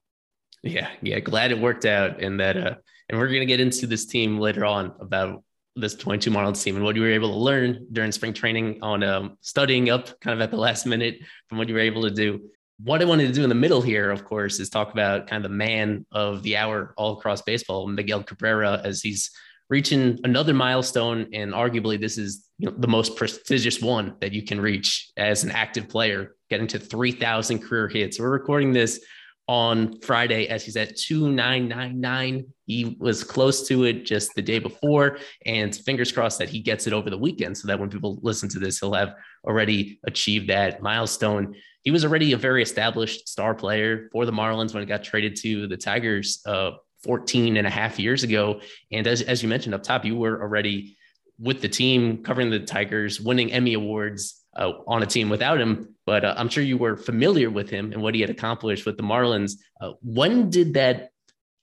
[0.63, 2.75] Yeah, yeah, glad it worked out, and that, uh,
[3.09, 5.43] and we're gonna get into this team later on about
[5.75, 9.03] this 22 Marlins team and what you were able to learn during spring training on
[9.03, 12.11] um, studying up kind of at the last minute from what you were able to
[12.11, 12.41] do.
[12.83, 15.43] What I wanted to do in the middle here, of course, is talk about kind
[15.43, 19.31] of the man of the hour all across baseball, Miguel Cabrera, as he's
[19.69, 24.43] reaching another milestone, and arguably this is you know, the most prestigious one that you
[24.43, 28.19] can reach as an active player, getting to 3,000 career hits.
[28.19, 29.03] We're recording this
[29.47, 32.45] on Friday as he's at 2999.
[32.65, 36.85] He was close to it just the day before, and fingers crossed that he gets
[36.85, 40.49] it over the weekend so that when people listen to this, he'll have already achieved
[40.49, 41.55] that milestone.
[41.83, 45.37] He was already a very established star player for the Marlins when it got traded
[45.37, 46.71] to the Tigers uh,
[47.03, 48.59] 14 and a half years ago.
[48.91, 50.97] And as, as you mentioned up top, you were already
[51.39, 55.95] with the team covering the Tigers, winning Emmy Awards uh, on a team without him,
[56.05, 58.97] but uh, I'm sure you were familiar with him and what he had accomplished with
[58.97, 59.53] the Marlins.
[59.79, 61.09] Uh, when did that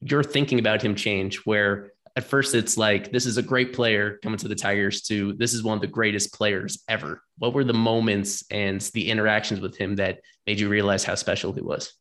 [0.00, 1.38] your thinking about him change?
[1.44, 5.32] Where at first it's like this is a great player coming to the Tigers, to
[5.34, 7.22] this is one of the greatest players ever.
[7.38, 11.52] What were the moments and the interactions with him that made you realize how special
[11.52, 11.92] he was?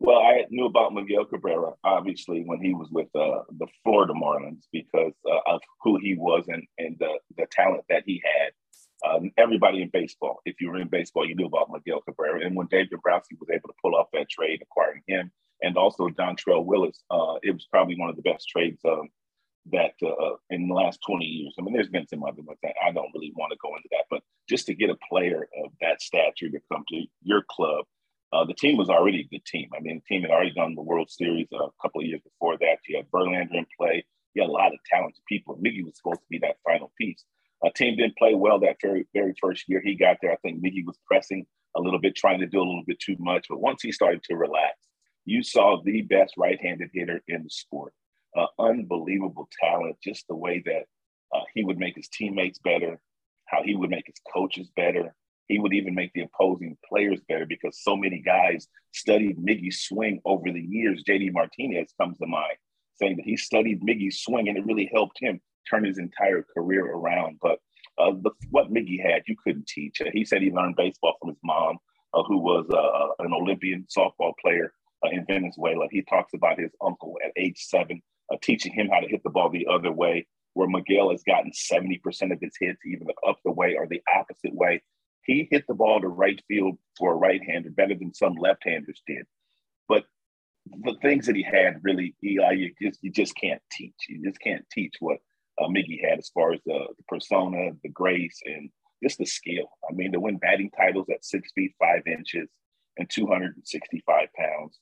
[0.00, 4.64] Well, I knew about Miguel Cabrera obviously when he was with uh, the Florida Marlins
[4.72, 8.52] because uh, of who he was and, and the, the talent that he had
[9.04, 12.44] uh, everybody in baseball, if you were in baseball, you knew about Miguel Cabrera.
[12.44, 15.30] And when Dave Dombrowski was able to pull off that trade, acquiring him
[15.62, 19.08] and also Dontrelle Willis, uh, it was probably one of the best trades um,
[19.72, 21.54] that uh, in the last 20 years.
[21.58, 23.88] I mean, there's been some other ones that I don't really want to go into
[23.92, 27.84] that, but just to get a player of that stature to come to your club,
[28.32, 29.70] uh, the team was already a good team.
[29.76, 32.58] I mean, the team had already done the World Series a couple of years before
[32.58, 32.78] that.
[32.88, 34.04] You had Verlander in play.
[34.34, 35.56] You had a lot of talented people.
[35.56, 37.24] Miggy was supposed to be that final piece.
[37.64, 40.32] A team didn't play well that very, very first year he got there.
[40.32, 43.16] I think Miggy was pressing a little bit, trying to do a little bit too
[43.18, 43.46] much.
[43.48, 44.76] But once he started to relax,
[45.24, 47.94] you saw the best right-handed hitter in the sport.
[48.36, 50.84] Uh, unbelievable talent, just the way that
[51.34, 53.00] uh, he would make his teammates better,
[53.46, 55.14] how he would make his coaches better.
[55.48, 60.20] He would even make the opposing players better because so many guys studied Miggy's swing
[60.24, 61.04] over the years.
[61.08, 62.56] JD Martinez comes to mind,
[62.96, 66.86] saying that he studied Miggy's swing and it really helped him turn his entire career
[66.86, 67.38] around.
[67.40, 67.58] But
[67.98, 70.00] uh, the, what Miggy had, you couldn't teach.
[70.00, 71.78] Uh, he said he learned baseball from his mom,
[72.12, 74.72] uh, who was uh, an Olympian softball player
[75.04, 75.86] uh, in Venezuela.
[75.90, 79.30] He talks about his uncle at age seven uh, teaching him how to hit the
[79.30, 82.00] ball the other way, where Miguel has gotten 70%
[82.32, 84.82] of his hits either up the way or the opposite way.
[85.24, 88.62] He hit the ball to right field for a right hander better than some left
[88.64, 89.24] handers did.
[89.88, 90.04] But
[90.66, 93.94] the things that he had really, Eli, you just, you just can't teach.
[94.08, 95.18] You just can't teach what
[95.60, 98.70] uh, Miggy had as far as the, the, persona, the grace, and
[99.02, 99.68] just the skill.
[99.88, 102.48] I mean, to win batting titles at six feet five inches
[102.96, 104.78] and 265 pounds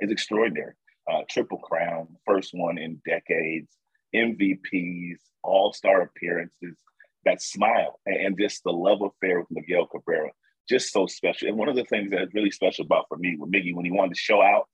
[0.00, 0.74] is extraordinary.
[1.10, 3.68] Uh, triple crown, first one in decades,
[4.14, 6.76] MVPs, all star appearances,
[7.24, 10.30] that smile, and just the love affair with Miguel Cabrera,
[10.68, 11.48] just so special.
[11.48, 13.90] And one of the things that's really special about for me with Miggy, when he
[13.90, 14.68] wanted to show out,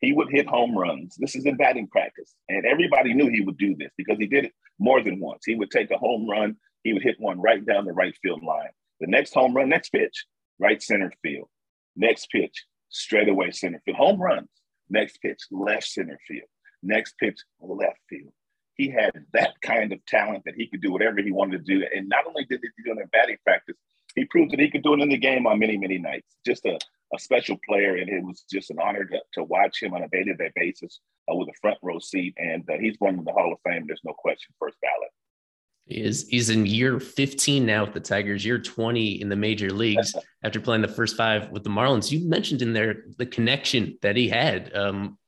[0.00, 1.16] he would hit home runs.
[1.16, 2.34] This is in batting practice.
[2.48, 5.44] And everybody knew he would do this because he did it more than once.
[5.44, 8.42] He would take a home run, he would hit one right down the right field
[8.42, 8.70] line.
[9.00, 10.26] The next home run, next pitch,
[10.58, 11.48] right center field.
[11.96, 13.98] Next pitch, straight away center field.
[13.98, 14.48] Home runs.
[14.88, 16.48] Next pitch, left center field.
[16.82, 18.32] Next pitch, left field.
[18.74, 21.86] He had that kind of talent that he could do whatever he wanted to do.
[21.94, 23.76] And not only did he do it in batting practice,
[24.14, 26.36] he proved that he could do it in the game on many, many nights.
[26.46, 26.78] Just a,
[27.14, 30.08] a special player, and it was just an honor to, to watch him on a
[30.08, 32.34] day-to-day basis uh, with a front row seat.
[32.36, 33.84] And uh, he's going to the Hall of Fame.
[33.86, 35.10] There's no question, first ballot.
[35.86, 39.70] He is he's in year 15 now with the Tigers, year 20 in the major
[39.70, 42.12] leagues after playing the first five with the Marlins.
[42.12, 45.18] You mentioned in there the connection that he had um,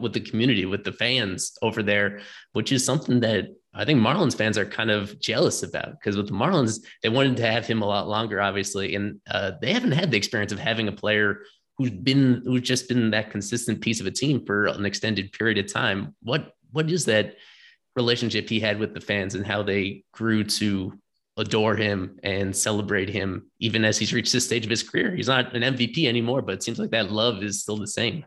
[0.00, 2.20] with the community, with the fans over there,
[2.52, 6.28] which is something that I think Marlins fans are kind of jealous about because with
[6.28, 9.92] the Marlins, they wanted to have him a lot longer, obviously, and uh, they haven't
[9.92, 11.40] had the experience of having a player
[11.78, 15.58] who's been who's just been that consistent piece of a team for an extended period
[15.58, 16.14] of time.
[16.22, 17.36] What what is that
[17.96, 20.98] relationship he had with the fans and how they grew to
[21.38, 25.14] adore him and celebrate him, even as he's reached this stage of his career?
[25.14, 28.26] He's not an MVP anymore, but it seems like that love is still the same.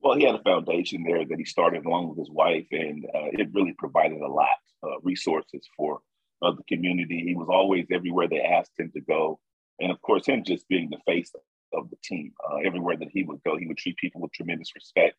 [0.00, 3.30] Well, he had a foundation there that he started along with his wife, and uh,
[3.32, 4.48] it really provided a lot
[4.82, 6.00] of resources for
[6.40, 7.24] uh, the community.
[7.26, 9.40] He was always everywhere they asked him to go.
[9.80, 11.32] And of course, him just being the face
[11.72, 14.74] of the team, uh, everywhere that he would go, he would treat people with tremendous
[14.74, 15.16] respect.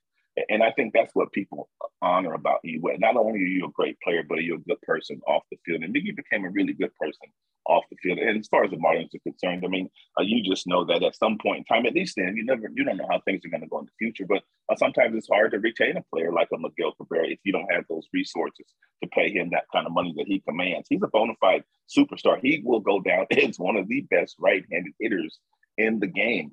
[0.50, 1.70] And I think that's what people
[2.02, 2.82] honor about you.
[3.00, 5.84] Not only are you a great player, but you're a good person off the field.
[5.84, 7.28] And Miggy became a really good person
[7.66, 8.20] off the field.
[8.20, 9.90] And as far as the Marlins are concerned, I mean,
[10.20, 12.70] uh, you just know that at some point in time, at least then, you never,
[12.74, 14.26] you don't know how things are going to go in the future.
[14.28, 17.52] But uh, sometimes it's hard to retain a player like a Miguel Cabrera if you
[17.52, 18.66] don't have those resources
[19.04, 20.88] to pay him that kind of money that he commands.
[20.90, 22.40] He's a bona fide superstar.
[22.42, 25.40] He will go down as one of the best right-handed hitters
[25.78, 26.52] in the game.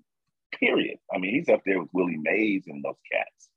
[0.59, 0.99] Period.
[1.12, 3.49] I mean, he's up there with Willie Mays and those cats.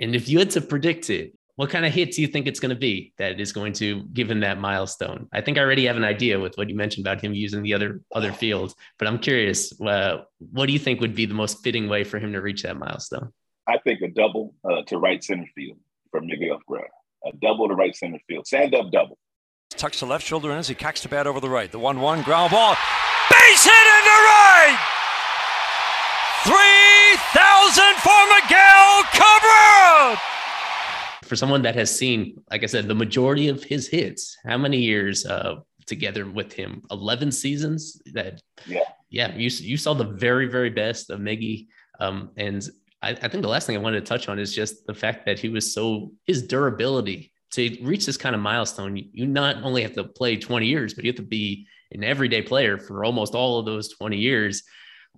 [0.00, 2.58] And if you had to predict it, what kind of hit do you think it's
[2.58, 5.28] going to be that is going to give him that milestone?
[5.30, 7.74] I think I already have an idea with what you mentioned about him using the
[7.74, 11.62] other other fields, but I'm curious, uh, what do you think would be the most
[11.62, 13.30] fitting way for him to reach that milestone?
[13.68, 15.76] I think a double uh, to right center field
[16.10, 16.88] from Miguel Cabrera.
[17.26, 18.46] A double to right center field.
[18.46, 19.18] Stand up double.
[19.68, 21.70] Tucks the left shoulder in as he cocks the bat over the right.
[21.70, 22.74] The 1 1 ground ball.
[23.28, 24.78] Base hit into right!
[26.44, 29.29] 3,000 for Miguel Cabrera!
[31.24, 34.78] For someone that has seen, like I said, the majority of his hits, how many
[34.78, 35.56] years uh,
[35.86, 36.82] together with him?
[36.90, 38.00] 11 seasons?
[38.12, 38.80] That, yeah.
[39.10, 41.66] Yeah, you, you saw the very, very best of Miggy.
[41.98, 42.66] Um, and
[43.02, 45.26] I, I think the last thing I wanted to touch on is just the fact
[45.26, 49.82] that he was so, his durability to reach this kind of milestone, you not only
[49.82, 53.34] have to play 20 years, but you have to be an everyday player for almost
[53.34, 54.62] all of those 20 years.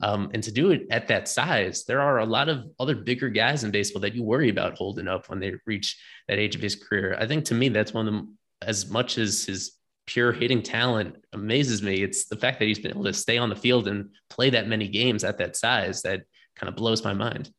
[0.01, 3.28] Um, and to do it at that size, there are a lot of other bigger
[3.28, 6.62] guys in baseball that you worry about holding up when they reach that age of
[6.62, 7.16] his career.
[7.18, 9.76] I think to me, that's one of them, as much as his
[10.07, 12.03] pure hitting talent amazes me.
[12.03, 14.66] It's the fact that he's been able to stay on the field and play that
[14.66, 16.22] many games at that size that
[16.57, 17.51] kind of blows my mind.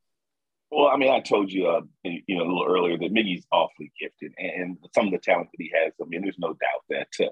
[0.72, 3.92] Well, I mean, I told you, uh, you know, a little earlier that Miggy's awfully
[4.00, 5.94] gifted, and some of the talent that he has.
[6.02, 7.30] I mean, there's no doubt that uh,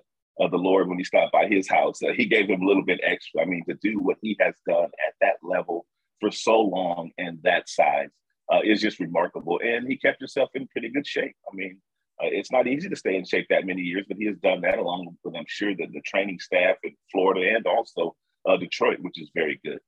[0.47, 2.99] the Lord, when he stopped by his house, uh, he gave him a little bit
[3.03, 3.41] extra.
[3.41, 5.85] I mean, to do what he has done at that level
[6.19, 8.09] for so long and that size
[8.51, 9.59] uh, is just remarkable.
[9.63, 11.35] And he kept himself in pretty good shape.
[11.51, 11.79] I mean,
[12.21, 14.61] uh, it's not easy to stay in shape that many years, but he has done
[14.61, 18.15] that along with, I'm sure, that the training staff in Florida and also
[18.47, 19.79] uh, Detroit, which is very good.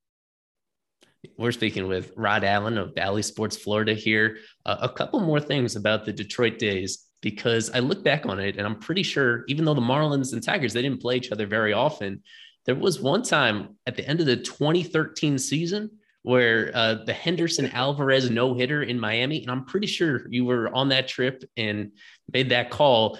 [1.37, 4.37] We're speaking with Rod Allen of Bally Sports Florida here.
[4.65, 8.57] Uh, a couple more things about the Detroit days because I look back on it
[8.57, 11.47] and I'm pretty sure, even though the Marlins and Tigers they didn't play each other
[11.47, 12.21] very often,
[12.65, 15.89] there was one time at the end of the 2013 season
[16.21, 20.73] where uh, the Henderson Alvarez no hitter in Miami, and I'm pretty sure you were
[20.73, 21.91] on that trip and
[22.31, 23.17] made that call,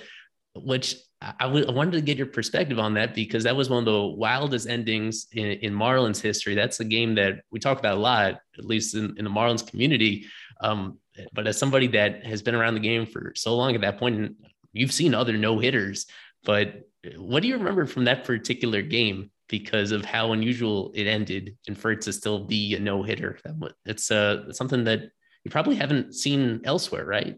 [0.56, 3.80] which I, w- I wanted to get your perspective on that because that was one
[3.80, 6.56] of the wildest endings in, in Marlins history.
[6.56, 9.66] That's a game that we talk about a lot, at least in, in the Marlins
[9.66, 10.26] community.
[10.62, 10.98] Um,
[11.34, 14.36] but as somebody that has been around the game for so long at that point,
[14.72, 16.06] you've seen other no hitters,
[16.44, 19.30] but what do you remember from that particular game?
[19.54, 23.38] because of how unusual it ended and for it to still be a no hitter.
[23.86, 25.12] It's uh, something that
[25.44, 27.38] you probably haven't seen elsewhere, right?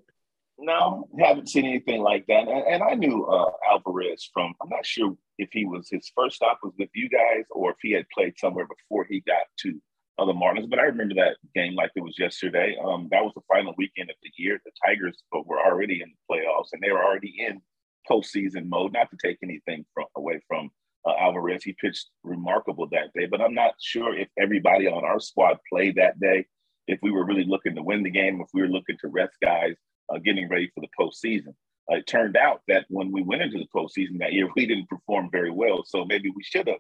[0.58, 2.48] No, haven't seen anything like that.
[2.48, 6.60] And, I knew uh, Alvarez from, I'm not sure if he was, his first stop
[6.64, 9.82] was with you guys or if he had played somewhere before he got to
[10.18, 10.70] uh, the Marlins.
[10.70, 12.78] But I remember that game like it was yesterday.
[12.84, 14.60] Um, that was the final weekend of the year.
[14.64, 17.62] The Tigers were already in the playoffs and they were already in
[18.10, 20.70] postseason mode, not to take anything from away from
[21.06, 21.64] uh, Alvarez.
[21.64, 25.96] He pitched remarkable that day, but I'm not sure if everybody on our squad played
[25.96, 26.46] that day.
[26.88, 29.34] If we were really looking to win the game, if we were looking to rest
[29.42, 29.76] guys
[30.10, 31.54] uh, getting ready for the postseason.
[31.92, 34.90] Uh, it turned out that when we went into the postseason that year, we didn't
[34.90, 35.84] perform very well.
[35.86, 36.80] So maybe we should have,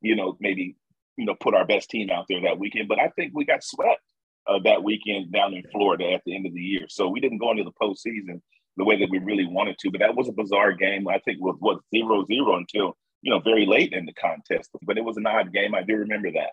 [0.00, 0.76] you know, maybe
[1.16, 2.88] you know put our best team out there that weekend.
[2.88, 4.02] But I think we got swept
[4.46, 6.86] uh, that weekend down in Florida at the end of the year.
[6.88, 8.40] So we didn't go into the postseason
[8.76, 9.90] the way that we really wanted to.
[9.90, 11.08] But that was a bizarre game.
[11.08, 12.96] I think was was zero zero until
[13.26, 14.70] you know, very late in the contest.
[14.82, 15.74] But it was an odd game.
[15.74, 16.50] I do remember that.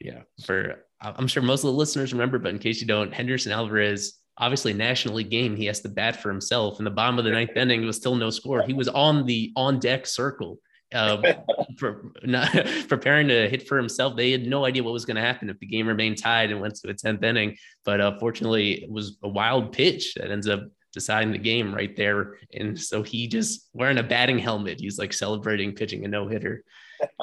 [0.00, 3.52] Yeah, for I'm sure most of the listeners remember, but in case you don't, Henderson
[3.52, 6.78] Alvarez, obviously National League game, he has to bat for himself.
[6.78, 8.62] In the bottom of the ninth inning, was still no score.
[8.62, 10.58] He was on the on deck circle.
[10.92, 11.22] Uh,
[11.78, 12.50] for not
[12.88, 14.16] preparing to hit for himself.
[14.16, 16.60] They had no idea what was going to happen if the game remained tied and
[16.60, 17.56] went to a 10th inning.
[17.84, 21.96] But uh, fortunately, it was a wild pitch that ends up deciding the game right
[21.96, 22.36] there.
[22.52, 26.64] And so he just wearing a batting helmet, he's like celebrating pitching a no hitter.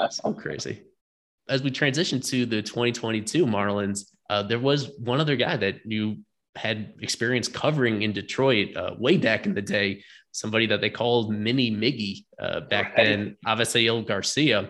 [0.10, 0.82] so crazy.
[1.48, 6.18] As we transition to the 2022 Marlins, uh, there was one other guy that you
[6.56, 11.34] had experience covering in Detroit uh, way back in the day, somebody that they called
[11.34, 14.70] Mini Miggy uh, back then, Avisail Garcia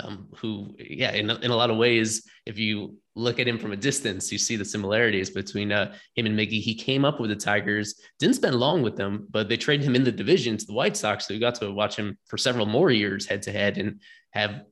[0.00, 3.72] um, who, yeah, in, in a lot of ways, if you look at him from
[3.72, 6.60] a distance, you see the similarities between uh, him and Miggy.
[6.60, 9.94] He came up with the Tigers, didn't spend long with them, but they traded him
[9.94, 11.26] in the division to the White Sox.
[11.26, 14.00] So we got to watch him for several more years head to head and
[14.30, 14.62] have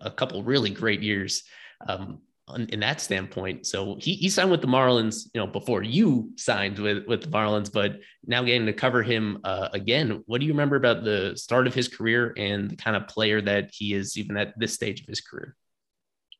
[0.00, 1.44] a couple really great years.
[1.86, 2.20] Um,
[2.56, 3.66] in that standpoint.
[3.66, 7.28] So he, he signed with the Marlins, you know, before you signed with, with the
[7.28, 10.22] Marlins, but now getting to cover him uh, again.
[10.26, 13.40] What do you remember about the start of his career and the kind of player
[13.42, 15.56] that he is even at this stage of his career?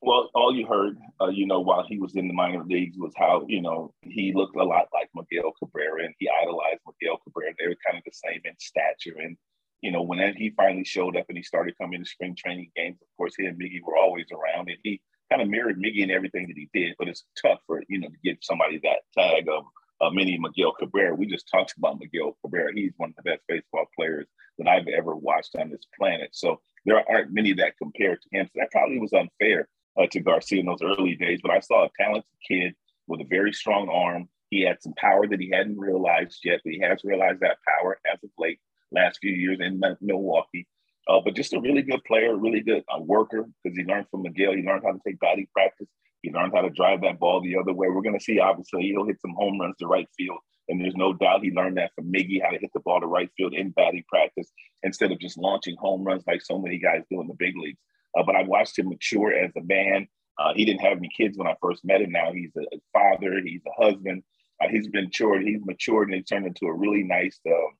[0.00, 3.12] Well, all you heard, uh, you know, while he was in the minor leagues was
[3.16, 7.52] how, you know, he looked a lot like Miguel Cabrera and he idolized Miguel Cabrera.
[7.58, 9.18] They were kind of the same in stature.
[9.20, 9.36] And,
[9.80, 12.98] you know, when he finally showed up and he started coming to spring training games,
[13.02, 15.00] of course, he and Miggy were always around and he,
[15.30, 18.08] kind of mirrored Miggy and everything that he did, but it's tough for, you know,
[18.08, 19.64] to get somebody that tag of
[20.00, 21.14] uh, mini Miguel Cabrera.
[21.14, 22.72] We just talked about Miguel Cabrera.
[22.74, 24.26] He's one of the best baseball players
[24.58, 26.30] that I've ever watched on this planet.
[26.32, 28.46] So there aren't many that compare to him.
[28.46, 29.68] So that probably was unfair
[29.98, 31.40] uh, to Garcia in those early days.
[31.42, 32.74] But I saw a talented kid
[33.06, 34.28] with a very strong arm.
[34.50, 37.98] He had some power that he hadn't realized yet, but he has realized that power
[38.10, 38.60] as of late,
[38.92, 40.66] last few years in Milwaukee.
[41.08, 44.22] Uh, but just a really good player, really good uh, worker because he learned from
[44.22, 44.52] Miguel.
[44.52, 45.88] He learned how to take batting practice.
[46.22, 47.88] He learned how to drive that ball the other way.
[47.88, 50.38] We're going to see, obviously, he'll hit some home runs to right field.
[50.68, 53.06] And there's no doubt he learned that from Miggy, how to hit the ball to
[53.06, 54.50] right field in batting practice
[54.82, 57.78] instead of just launching home runs like so many guys do in the big leagues.
[58.18, 60.08] Uh, but I watched him mature as a man.
[60.38, 62.10] Uh, he didn't have any kids when I first met him.
[62.10, 64.22] Now he's a father, he's a husband.
[64.62, 67.70] Uh, he's matured, he's matured, and he turned into a really nice, uh,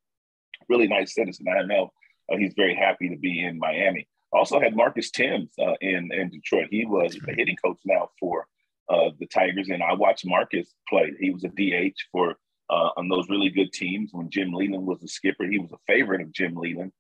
[0.69, 1.47] really nice citizen.
[1.49, 1.91] I know
[2.33, 4.09] uh, he's very happy to be in Miami.
[4.33, 6.69] Also had Marcus Thames uh, in in Detroit.
[6.71, 8.47] He was the hitting coach now for
[8.89, 11.13] uh, the Tigers, and I watched Marcus play.
[11.19, 12.37] He was a DH for
[12.71, 15.45] uh, on those really good teams when Jim Leyland was the skipper.
[15.45, 16.93] He was a favorite of Jim Leyland,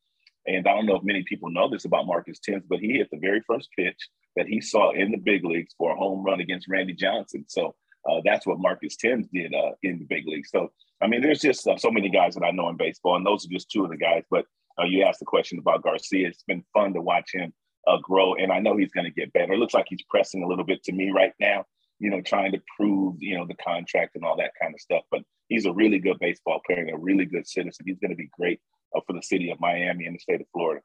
[0.46, 3.08] And I don't know if many people know this about Marcus Thames, but he hit
[3.10, 6.40] the very first pitch that he saw in the big leagues for a home run
[6.40, 7.44] against Randy Johnson.
[7.48, 7.74] So
[8.08, 10.50] uh, that's what Marcus Thames did uh, in the big leagues.
[10.50, 10.72] So,
[11.02, 13.50] I mean, there's just so many guys that I know in baseball, and those are
[13.50, 14.22] just two of the guys.
[14.30, 14.46] But
[14.80, 16.28] uh, you asked the question about Garcia.
[16.28, 17.52] It's been fun to watch him
[17.86, 19.52] uh, grow, and I know he's going to get better.
[19.52, 21.64] It looks like he's pressing a little bit to me right now,
[21.98, 25.02] you know, trying to prove, you know, the contract and all that kind of stuff.
[25.10, 27.86] But he's a really good baseball player and a really good citizen.
[27.86, 28.60] He's going to be great
[28.94, 30.80] uh, for the city of Miami and the state of Florida.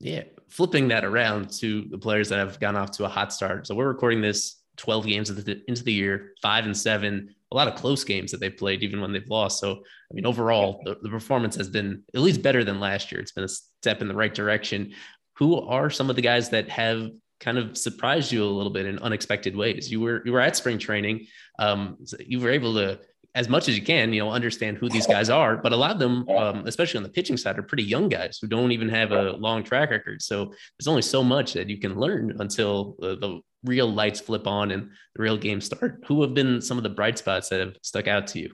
[0.00, 3.66] Yeah, flipping that around to the players that have gone off to a hot start.
[3.66, 7.68] So we're recording this 12 games the, into the year, five and seven, a lot
[7.68, 9.60] of close games that they've played, even when they've lost.
[9.60, 13.20] So, I mean, overall, the, the performance has been at least better than last year.
[13.20, 14.92] It's been a step in the right direction.
[15.36, 18.86] Who are some of the guys that have kind of surprised you a little bit
[18.86, 19.90] in unexpected ways?
[19.90, 21.26] You were you were at spring training.
[21.58, 22.98] Um, so you were able to
[23.36, 25.56] as much as you can, you know, understand who these guys are.
[25.56, 28.38] But a lot of them, um, especially on the pitching side, are pretty young guys
[28.40, 30.22] who don't even have a long track record.
[30.22, 34.46] So there's only so much that you can learn until the, the real lights flip
[34.46, 36.04] on and the real game start.
[36.06, 38.52] Who have been some of the bright spots that have stuck out to you?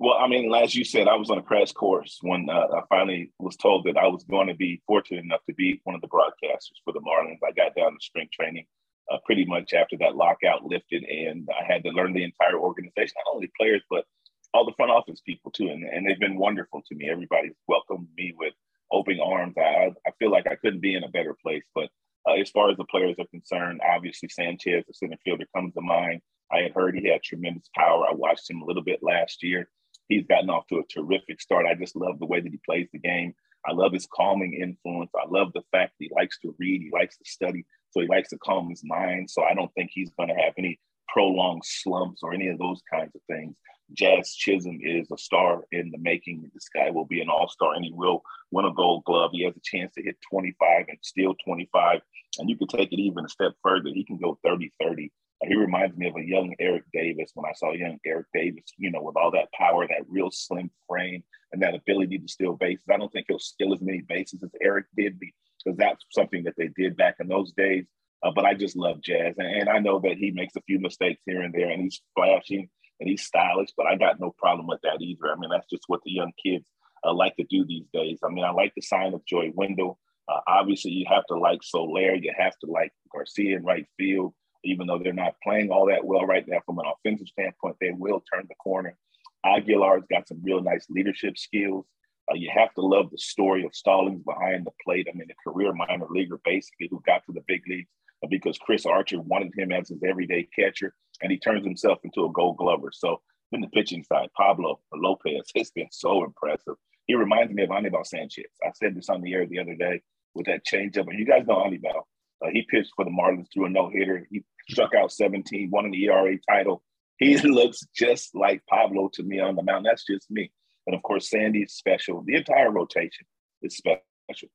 [0.00, 2.80] Well, I mean, as you said, I was on a crash course when uh, I
[2.88, 6.00] finally was told that I was going to be fortunate enough to be one of
[6.00, 7.38] the broadcasters for the Marlins.
[7.46, 8.66] I got down to spring training
[9.12, 13.14] uh, pretty much after that lockout lifted, and I had to learn the entire organization,
[13.24, 14.04] not only players but
[14.52, 17.08] all the front office people too, and, and they've been wonderful to me.
[17.10, 18.54] Everybody's welcomed me with
[18.90, 19.54] open arms.
[19.58, 21.64] I I feel like I couldn't be in a better place.
[21.74, 21.90] But
[22.28, 25.80] uh, as far as the players are concerned, obviously Sanchez, the center fielder, comes to
[25.80, 26.20] mind.
[26.52, 28.06] I had heard he had tremendous power.
[28.08, 29.68] I watched him a little bit last year.
[30.08, 31.66] He's gotten off to a terrific start.
[31.66, 33.34] I just love the way that he plays the game.
[33.66, 35.10] I love his calming influence.
[35.16, 37.64] I love the fact that he likes to read, he likes to study.
[37.90, 39.30] So he likes to calm his mind.
[39.30, 42.82] So I don't think he's going to have any prolonged slumps or any of those
[42.92, 43.54] kinds of things.
[43.92, 46.50] Jazz Chisholm is a star in the making.
[46.54, 49.30] This guy will be an all star and he will win a gold glove.
[49.32, 52.00] He has a chance to hit 25 and steal 25.
[52.38, 53.90] And you can take it even a step further.
[53.92, 55.12] He can go 30 30.
[55.42, 58.90] He reminds me of a young Eric Davis when I saw young Eric Davis, you
[58.90, 61.22] know, with all that power, that real slim frame,
[61.52, 62.84] and that ability to steal bases.
[62.90, 66.54] I don't think he'll steal as many bases as Eric did because that's something that
[66.56, 67.84] they did back in those days.
[68.22, 70.80] Uh, but I just love Jazz, and, and, I know that he makes a few
[70.80, 72.70] mistakes here and there, and he's flashing
[73.00, 73.70] and he's stylish.
[73.76, 75.32] But I got no problem with that either.
[75.32, 76.68] I mean, that's just what the young kids
[77.04, 78.18] uh, like to do these days.
[78.24, 79.98] I mean, I like the sign of Joey Wendle.
[80.28, 84.34] Uh, obviously, you have to like Soler, you have to like Garcia in right field.
[84.66, 87.90] Even though they're not playing all that well right now from an offensive standpoint, they
[87.90, 88.96] will turn the corner.
[89.44, 91.84] Aguilar's got some real nice leadership skills.
[92.30, 95.06] Uh, you have to love the story of Stallings behind the plate.
[95.06, 97.90] I mean, a career minor leaguer basically who got to the big leagues
[98.30, 102.32] because Chris Archer wanted him as his everyday catcher, and he turns himself into a
[102.32, 102.90] Gold Glover.
[102.92, 103.20] So,
[103.52, 106.74] in the pitching side, Pablo Lopez has been so impressive.
[107.06, 108.46] He reminds me of Anibal Sanchez.
[108.64, 110.02] I said this on the air the other day
[110.34, 112.08] with that changeup, and you guys know Anibal.
[112.44, 114.26] Uh, he pitched for the Marlins through a no hitter.
[114.30, 116.82] He struck out 17, won an ERA title.
[117.18, 119.86] He looks just like Pablo to me on the mound.
[119.86, 120.50] That's just me.
[120.86, 122.22] And of course, Sandy's special.
[122.26, 123.26] The entire rotation
[123.62, 124.48] is special.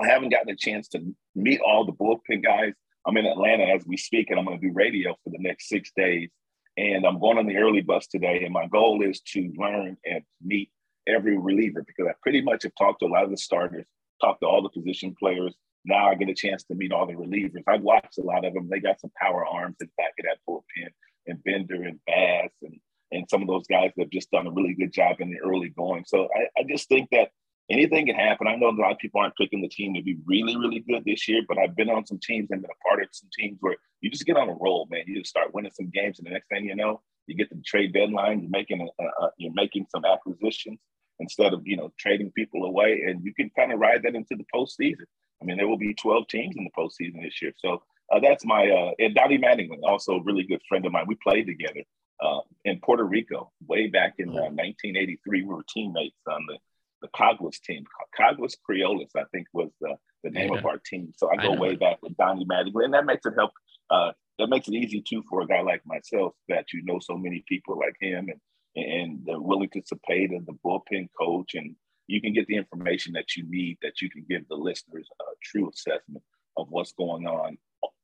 [0.00, 2.74] I haven't gotten a chance to meet all the bullpen guys.
[3.06, 5.68] I'm in Atlanta as we speak, and I'm going to do radio for the next
[5.68, 6.30] six days.
[6.76, 8.42] And I'm going on the early bus today.
[8.44, 10.70] And my goal is to learn and meet
[11.06, 13.86] every reliever because I pretty much have talked to a lot of the starters,
[14.20, 15.54] talked to all the position players.
[15.84, 17.62] Now I get a chance to meet all the relievers.
[17.68, 18.68] I've watched a lot of them.
[18.68, 20.88] They got some power arms in the back of that bullpen,
[21.26, 22.80] and Bender and Bass and
[23.12, 25.38] and some of those guys that have just done a really good job in the
[25.38, 26.04] early going.
[26.06, 27.28] So I, I just think that
[27.70, 28.46] anything can happen.
[28.46, 31.04] I know a lot of people aren't picking the team to be really, really good
[31.04, 33.58] this year, but I've been on some teams and been a part of some teams
[33.60, 35.04] where you just get on a roll, man.
[35.06, 37.54] You just start winning some games, and the next thing you know, you get to
[37.54, 38.40] the trade deadline.
[38.40, 40.78] You're making a, a, you're making some acquisitions
[41.20, 44.36] instead of you know trading people away, and you can kind of ride that into
[44.36, 45.06] the postseason.
[45.40, 48.44] I mean, there will be 12 teams in the postseason this year, so uh, that's
[48.44, 51.06] my uh, and Donnie Mattingly, also a really good friend of mine.
[51.08, 51.82] We played together
[52.22, 55.16] uh, in Puerto Rico way back in 1983.
[55.42, 56.58] Uh, we were teammates on the
[57.04, 57.84] the Caguas team.
[58.18, 61.12] Caguas Criollos, I think, was the, the name of our team.
[61.16, 63.50] So I go I way back with Donnie Mattingly, and that makes it help.
[63.90, 67.16] Uh, that makes it easy too for a guy like myself that you know so
[67.16, 68.40] many people like him and
[68.76, 71.76] and they're willing to pay to the bullpen coach and
[72.08, 75.24] you can get the information that you need that you can give the listeners a
[75.44, 76.24] true assessment
[76.56, 77.56] of what's going on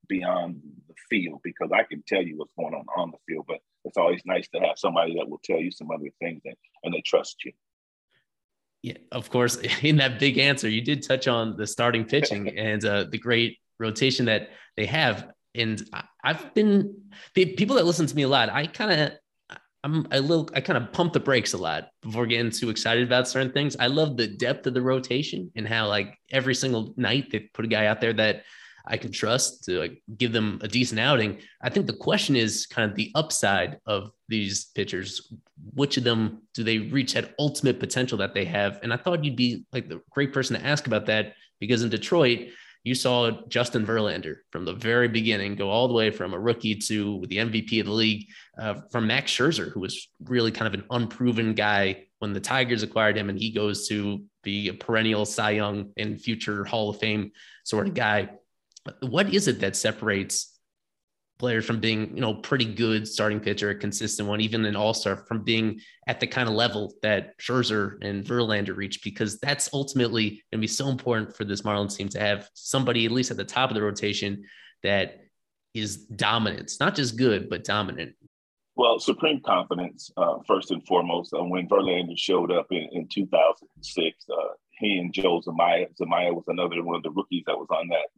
[0.09, 3.59] beyond the field because I can tell you what's going on on the field, but
[3.84, 6.94] it's always nice to have somebody that will tell you some other things and, and
[6.94, 7.53] they trust you.
[8.83, 9.57] Yeah, of course.
[9.83, 13.59] In that big answer, you did touch on the starting pitching and uh, the great
[13.78, 15.28] rotation that they have.
[15.55, 15.83] And
[16.22, 16.95] I've been
[17.35, 18.51] people that listen to me a lot.
[18.51, 19.12] I kind of
[19.83, 23.03] I'm a little, I kind of pump the brakes a lot before getting too excited
[23.03, 23.76] about certain things.
[23.81, 27.64] I love the depth of the rotation and how, like, every single night they put
[27.64, 28.45] a guy out there that
[28.87, 31.39] I can trust to like give them a decent outing.
[31.62, 35.33] I think the question is kind of the upside of these pitchers.
[35.74, 38.81] Which of them do they reach that ultimate potential that they have?
[38.83, 41.91] And I thought you'd be like the great person to ask about that because in
[41.91, 42.49] Detroit,
[42.83, 46.74] you saw Justin Verlander from the very beginning go all the way from a rookie
[46.74, 48.26] to the MVP of the league,
[48.59, 52.83] uh, from Max Scherzer, who was really kind of an unproven guy when the Tigers
[52.83, 56.99] acquired him, and he goes to be a perennial Cy Young and future Hall of
[56.99, 57.33] Fame
[57.64, 58.31] sort of guy.
[59.01, 60.59] What is it that separates
[61.41, 65.16] players from being, you know, pretty good starting pitcher, a consistent one, even an all-star
[65.16, 70.28] from being at the kind of level that Scherzer and Verlander reach, because that's ultimately
[70.28, 73.39] going to be so important for this Marlins team to have somebody at least at
[73.39, 74.45] the top of the rotation
[74.83, 75.20] that
[75.72, 76.61] is dominant.
[76.61, 78.14] It's not just good, but dominant.
[78.76, 81.33] Well, supreme confidence, uh, first and foremost.
[81.33, 84.35] Uh, when Verlander showed up in, in 2006, uh,
[84.78, 88.09] he and Joe Zumaya, Zumaya was another one of the rookies that was on that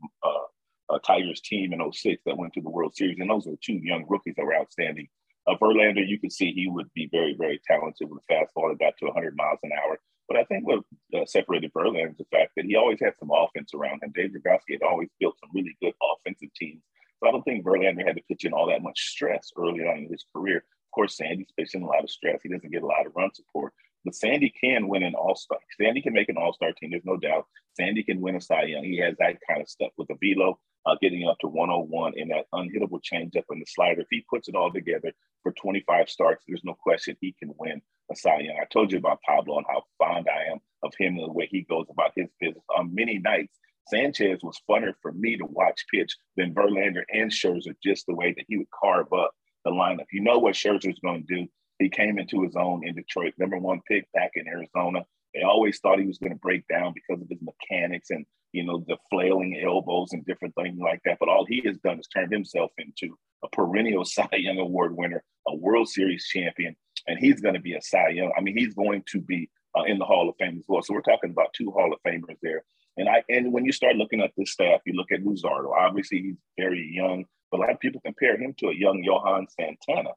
[0.93, 3.19] uh, Tigers team in 06 that went to the World Series.
[3.19, 5.09] And those were two young rookies that were outstanding.
[5.47, 8.79] Uh, Verlander, you could see he would be very, very talented with a fastball that
[8.79, 9.99] got to 100 miles an hour.
[10.29, 10.85] But I think what
[11.15, 14.13] uh, separated Verlander is the fact that he always had some offense around him.
[14.15, 16.83] Dave Dombrowski had always built some really good offensive teams.
[17.19, 19.99] So I don't think Verlander had to pitch in all that much stress early on
[19.99, 20.59] in his career.
[20.59, 22.41] Of course, Sandy's pitching a lot of stress.
[22.43, 23.73] He doesn't get a lot of run support.
[24.05, 25.59] But Sandy can win an All Star.
[25.81, 26.91] Sandy can make an All Star team.
[26.91, 27.47] There's no doubt.
[27.75, 28.85] Sandy can win a Cy Young.
[28.85, 32.29] He has that kind of stuff with the velo, uh, getting up to 101 in
[32.29, 34.03] that unhittable changeup and the slider.
[34.03, 37.81] If he puts it all together for 25 starts, there's no question he can win
[38.11, 38.59] a Cy Young.
[38.61, 41.47] I told you about Pablo and how fond I am of him and the way
[41.51, 42.65] he goes about his business.
[42.77, 47.75] On many nights, Sanchez was funner for me to watch pitch than Verlander and Scherzer,
[47.83, 49.33] just the way that he would carve up
[49.65, 50.07] the lineup.
[50.13, 51.49] You know what Scherzer's going to do.
[51.79, 55.05] He came into his own in Detroit, number one pick back in Arizona.
[55.35, 58.65] They always thought he was going to break down because of his mechanics and you
[58.65, 61.19] know the flailing elbows and different things like that.
[61.19, 65.25] But all he has done is turned himself into a perennial Cy Young Award winner,
[65.49, 68.33] a World Series champion, and he's going to be a Cy Young.
[68.37, 70.83] I mean, he's going to be uh, in the Hall of Fame as well.
[70.83, 72.63] So we're talking about two Hall of Famers there.
[72.99, 75.73] And I and when you start looking at this staff, you look at Luzardo.
[75.75, 79.47] Obviously, he's very young, but a lot of people compare him to a young Johan
[79.49, 80.11] Santana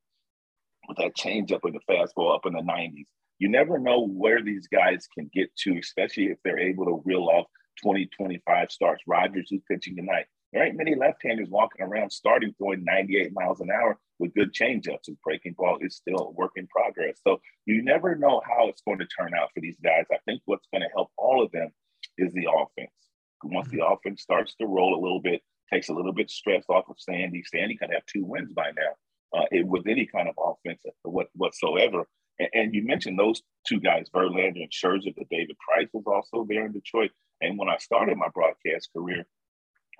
[0.88, 3.06] with that changeup and the fastball up in the 90s.
[3.40, 7.28] You never know where these guys can get to, especially if they're able to reel
[7.28, 7.48] off
[7.84, 9.04] 20, 25 starts.
[9.08, 10.26] Rogers, who's pitching tonight.
[10.54, 15.08] There ain't many left-handers walking around starting throwing 98 miles an hour with good changeups.
[15.08, 17.20] And breaking ball is still a work in progress.
[17.28, 20.06] So you never know how it's going to turn out for these guys.
[20.12, 21.72] I think what's going to help all of them
[22.18, 22.92] is the offense.
[23.44, 23.94] Once the mm-hmm.
[23.94, 27.44] offense starts to roll a little bit, takes a little bit stress off of Sandy.
[27.44, 28.94] Sandy can have two wins by now
[29.36, 32.08] uh, it, with any kind of offense what, whatsoever.
[32.40, 36.46] And, and, you mentioned those two guys, Verlander and Scherzer, but David Price was also
[36.48, 37.12] there in Detroit.
[37.42, 39.26] And when I started my broadcast career,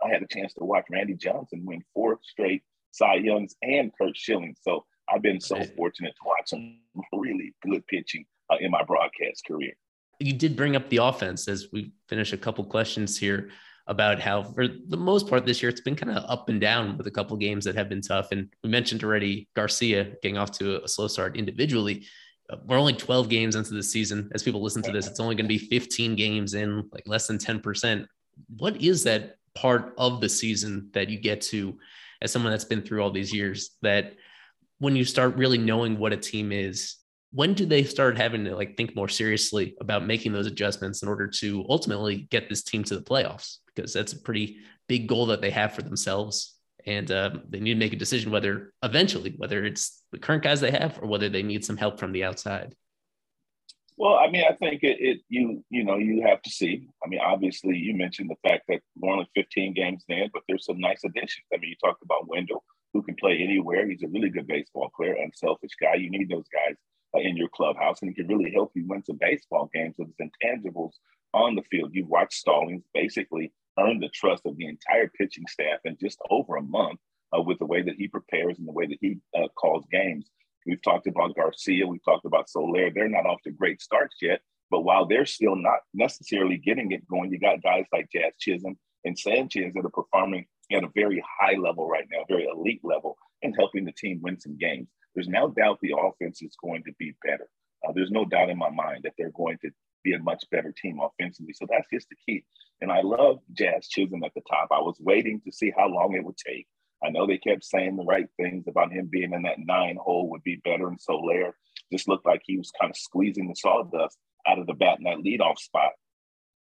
[0.04, 4.16] I had a chance to watch Randy Johnson win four straight Cy Youngs and Curt
[4.16, 4.56] Schilling.
[4.62, 6.80] So I've been so fortunate to watch some
[7.14, 9.74] really good pitching uh, in my broadcast career.
[10.20, 13.50] You did bring up the offense as we finish a couple questions here
[13.88, 16.98] about how for the most part this year it's been kind of up and down
[16.98, 18.32] with a couple games that have been tough.
[18.32, 22.06] And we mentioned already Garcia getting off to a slow start individually.
[22.50, 24.30] Uh, we're only 12 games into the season.
[24.34, 27.28] As people listen to this, it's only going to be 15 games in, like less
[27.28, 28.06] than 10%.
[28.58, 31.78] What is that part of the season that you get to
[32.22, 34.16] as someone that's been through all these years that
[34.80, 36.98] when you start really knowing what a team is
[37.32, 41.10] when do they start having to like think more seriously about making those adjustments in
[41.10, 44.58] order to ultimately get this team to the playoffs because that's a pretty
[44.88, 46.58] big goal that they have for themselves.
[46.86, 50.62] And um, they need to make a decision whether eventually whether it's the current guys
[50.62, 52.76] they have or whether they need some help from the outside.
[53.98, 56.90] Well i mean i think it, it you you know you have to see.
[57.04, 60.66] I mean obviously you mentioned the fact that we're only 15 games in but there's
[60.66, 61.46] some nice additions.
[61.54, 62.64] I mean you talked about Wendle,
[62.94, 63.88] who can play anywhere.
[63.88, 65.96] He's a really good baseball player unselfish guy.
[65.96, 66.76] You need those guys
[67.16, 70.10] uh, in your clubhouse, and he can really help you win some baseball games with
[70.10, 70.94] his intangibles
[71.34, 71.92] on the field.
[71.94, 76.56] You've watched Stallings basically earn the trust of the entire pitching staff in just over
[76.58, 77.00] a month
[77.36, 80.30] uh, with the way that he prepares and the way that he uh, calls games.
[80.66, 82.90] We've talked about Garcia, we've talked about Soler.
[82.90, 87.08] They're not off to great starts yet, but while they're still not necessarily getting it
[87.08, 91.24] going, you got guys like Jazz Chisholm and Sanchez that are performing at a very
[91.40, 94.88] high level right now, very elite level, and helping the team win some games.
[95.14, 97.48] There's no doubt the offense is going to be better.
[97.88, 99.70] Uh, there's no doubt in my mind that they're going to
[100.06, 101.54] be a much better team offensively.
[101.54, 102.46] So that's just the key.
[102.82, 104.70] And I love Jazz Chisholm at the top.
[104.72, 106.68] I was waiting to see how long it would take
[107.06, 110.30] I know they kept saying the right things about him being in that nine hole
[110.32, 110.88] would be better.
[110.88, 111.56] And Soler
[111.92, 115.04] just looked like he was kind of squeezing the sawdust out of the bat in
[115.04, 115.92] that leadoff spot.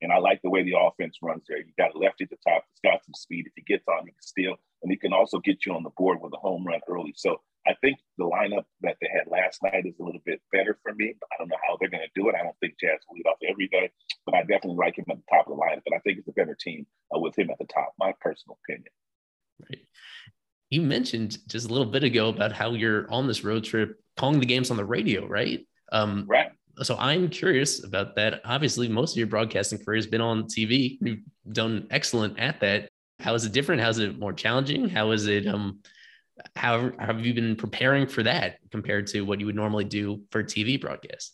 [0.02, 1.58] And I like the way the offense runs there.
[1.58, 2.64] You got a lefty at the top.
[2.68, 3.46] He's got some speed.
[3.46, 5.90] If he gets on, he can steal, and he can also get you on the
[5.96, 7.14] board with a home run early.
[7.16, 10.78] So I think the lineup that they had last night is a little bit better
[10.82, 11.14] for me.
[11.32, 12.34] I don't know how they're going to do it.
[12.38, 13.90] I don't think Jazz will lead off every day,
[14.26, 15.82] but I definitely like him at the top of the lineup.
[15.84, 17.94] But I think it's a better team uh, with him at the top.
[17.98, 18.92] My personal opinion.
[19.68, 19.80] Right.
[20.70, 24.40] You mentioned just a little bit ago about how you're on this road trip calling
[24.40, 25.66] the games on the radio, right?
[25.92, 26.50] Um, right.
[26.82, 28.40] So I'm curious about that.
[28.44, 30.98] Obviously, most of your broadcasting career has been on TV.
[31.00, 31.20] You've
[31.52, 32.88] done excellent at that.
[33.20, 33.80] How is it different?
[33.80, 34.88] How is it more challenging?
[34.88, 35.80] How is it um
[36.56, 40.42] how have you been preparing for that compared to what you would normally do for
[40.42, 41.32] TV broadcast?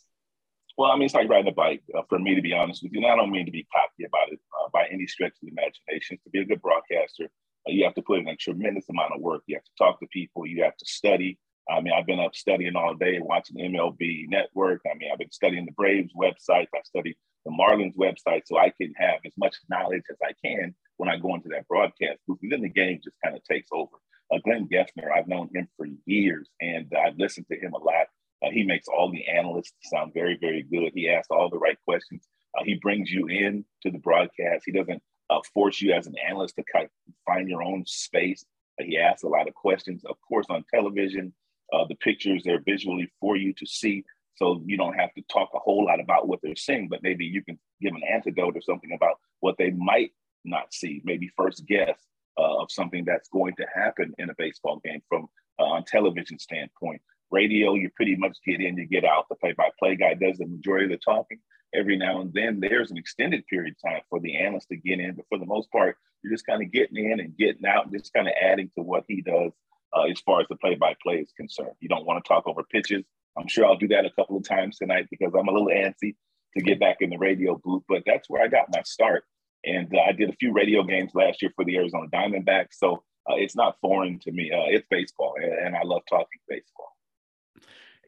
[0.77, 1.83] Well, I mean, it's like riding a bike.
[1.95, 4.05] Uh, for me, to be honest with you, and I don't mean to be cocky
[4.05, 6.17] about it uh, by any stretch of the imagination.
[6.23, 9.21] To be a good broadcaster, uh, you have to put in a tremendous amount of
[9.21, 9.43] work.
[9.47, 10.45] You have to talk to people.
[10.45, 11.37] You have to study.
[11.69, 14.81] I mean, I've been up studying all day, watching MLB Network.
[14.89, 16.67] I mean, I've been studying the Braves website.
[16.73, 20.73] I studied the Marlins website so I can have as much knowledge as I can
[20.97, 22.39] when I go into that broadcast booth.
[22.41, 23.97] Then the game just kind of takes over.
[24.31, 28.07] Uh, Glenn Geffner, I've known him for years and I've listened to him a lot.
[28.43, 30.91] Uh, he makes all the analysts sound very, very good.
[30.93, 32.23] He asks all the right questions.
[32.57, 34.63] Uh, he brings you in to the broadcast.
[34.65, 36.91] He doesn't uh, force you as an analyst to kind of
[37.25, 38.45] find your own space.
[38.79, 40.03] Uh, he asks a lot of questions.
[40.05, 41.33] Of course, on television,
[41.73, 44.03] uh, the pictures are visually for you to see.
[44.35, 47.25] So you don't have to talk a whole lot about what they're seeing, but maybe
[47.25, 50.11] you can give an antidote or something about what they might
[50.45, 51.99] not see, maybe first guess
[52.37, 55.27] uh, of something that's going to happen in a baseball game from
[55.59, 57.01] uh, on television standpoint.
[57.29, 59.25] Radio, you pretty much get in, you get out.
[59.29, 61.39] The play-by-play guy does the majority of the talking.
[61.73, 64.99] Every now and then, there's an extended period of time for the analyst to get
[64.99, 67.85] in, but for the most part, you're just kind of getting in and getting out,
[67.85, 69.53] and just kind of adding to what he does
[69.95, 71.71] uh, as far as the play-by-play is concerned.
[71.79, 73.03] You don't want to talk over pitches.
[73.37, 76.15] I'm sure I'll do that a couple of times tonight because I'm a little antsy
[76.57, 79.23] to get back in the radio booth, but that's where I got my start.
[79.65, 82.73] And uh, I did a few radio games last year for the Arizona Diamondbacks.
[82.73, 84.51] So uh, it's not foreign to me.
[84.51, 86.95] Uh, it's baseball, and, and I love talking baseball.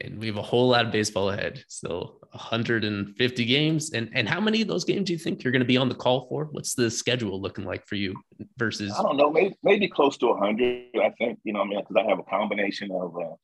[0.01, 1.63] And we have a whole lot of baseball ahead.
[1.67, 3.91] Still 150 games.
[3.91, 5.87] And and how many of those games do you think you're going to be on
[5.87, 6.45] the call for?
[6.45, 8.15] What's the schedule looking like for you
[8.57, 8.91] versus?
[8.97, 9.31] I don't know.
[9.31, 10.87] Maybe, maybe close to 100.
[11.01, 13.35] I think, you know, I mean, because I have a combination of uh,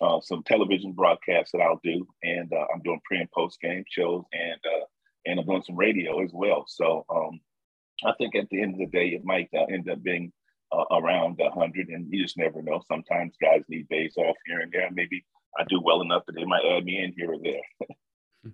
[0.00, 3.84] uh, some television broadcasts that I'll do, and uh, I'm doing pre and post game
[3.88, 4.84] shows, and uh,
[5.26, 6.64] and I'm doing some radio as well.
[6.68, 7.40] So um,
[8.04, 10.32] I think at the end of the day, it might uh, end up being
[10.72, 12.80] uh, around 100, and you just never know.
[12.86, 14.88] Sometimes guys need days off here and there.
[14.92, 15.24] Maybe
[15.58, 17.92] I do well enough that they might add me in here or there.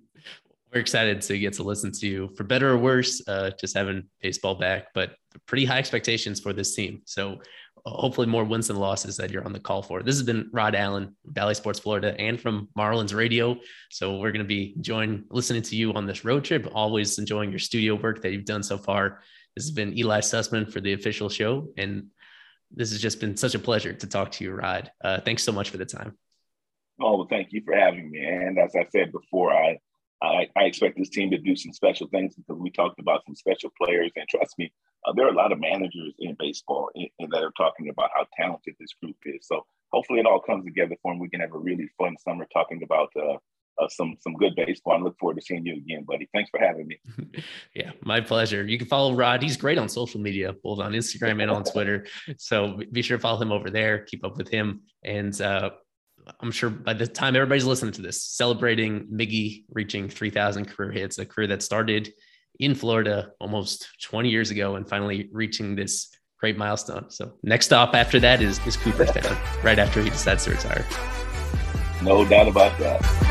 [0.72, 4.08] We're excited to get to listen to you for better or worse, uh, just having
[4.20, 5.14] baseball back, but
[5.46, 7.02] pretty high expectations for this team.
[7.04, 7.38] So
[7.86, 10.02] hopefully more wins than losses that you're on the call for.
[10.02, 13.58] This has been Rod Allen, Bally Sports Florida, and from Marlins Radio.
[13.90, 16.66] So we're going to be enjoying listening to you on this road trip.
[16.74, 19.20] Always enjoying your studio work that you've done so far.
[19.54, 22.06] This has been Eli Sussman for the official show, and
[22.70, 24.90] this has just been such a pleasure to talk to you, Rod.
[25.02, 26.16] Uh, thanks so much for the time.
[27.00, 28.24] Oh, well, thank you for having me.
[28.24, 29.78] And as I said before, I,
[30.22, 33.34] I, I expect this team to do some special things because we talked about some
[33.34, 34.10] special players.
[34.16, 34.72] And trust me,
[35.04, 38.10] uh, there are a lot of managers in baseball in, in that are talking about
[38.14, 39.46] how talented this group is.
[39.46, 41.20] So hopefully it all comes together for them.
[41.20, 43.36] We can have a really fun summer talking about uh,
[43.80, 44.94] uh, some some good baseball.
[44.94, 46.28] I look forward to seeing you again, buddy.
[46.32, 46.98] Thanks for having me.
[47.74, 48.64] yeah, my pleasure.
[48.64, 49.42] You can follow Rod.
[49.42, 52.06] He's great on social media, both on Instagram and on Twitter.
[52.38, 53.98] So be sure to follow him over there.
[54.00, 54.82] Keep up with him.
[55.02, 55.70] And uh,
[56.40, 61.18] I'm sure by the time everybody's listening to this, celebrating Miggy reaching 3,000 career hits,
[61.18, 62.12] a career that started
[62.58, 67.10] in Florida almost 20 years ago and finally reaching this great milestone.
[67.10, 70.84] So next stop after that is, is Cooperstown, right after he decides to retire.
[72.02, 73.23] No doubt about that.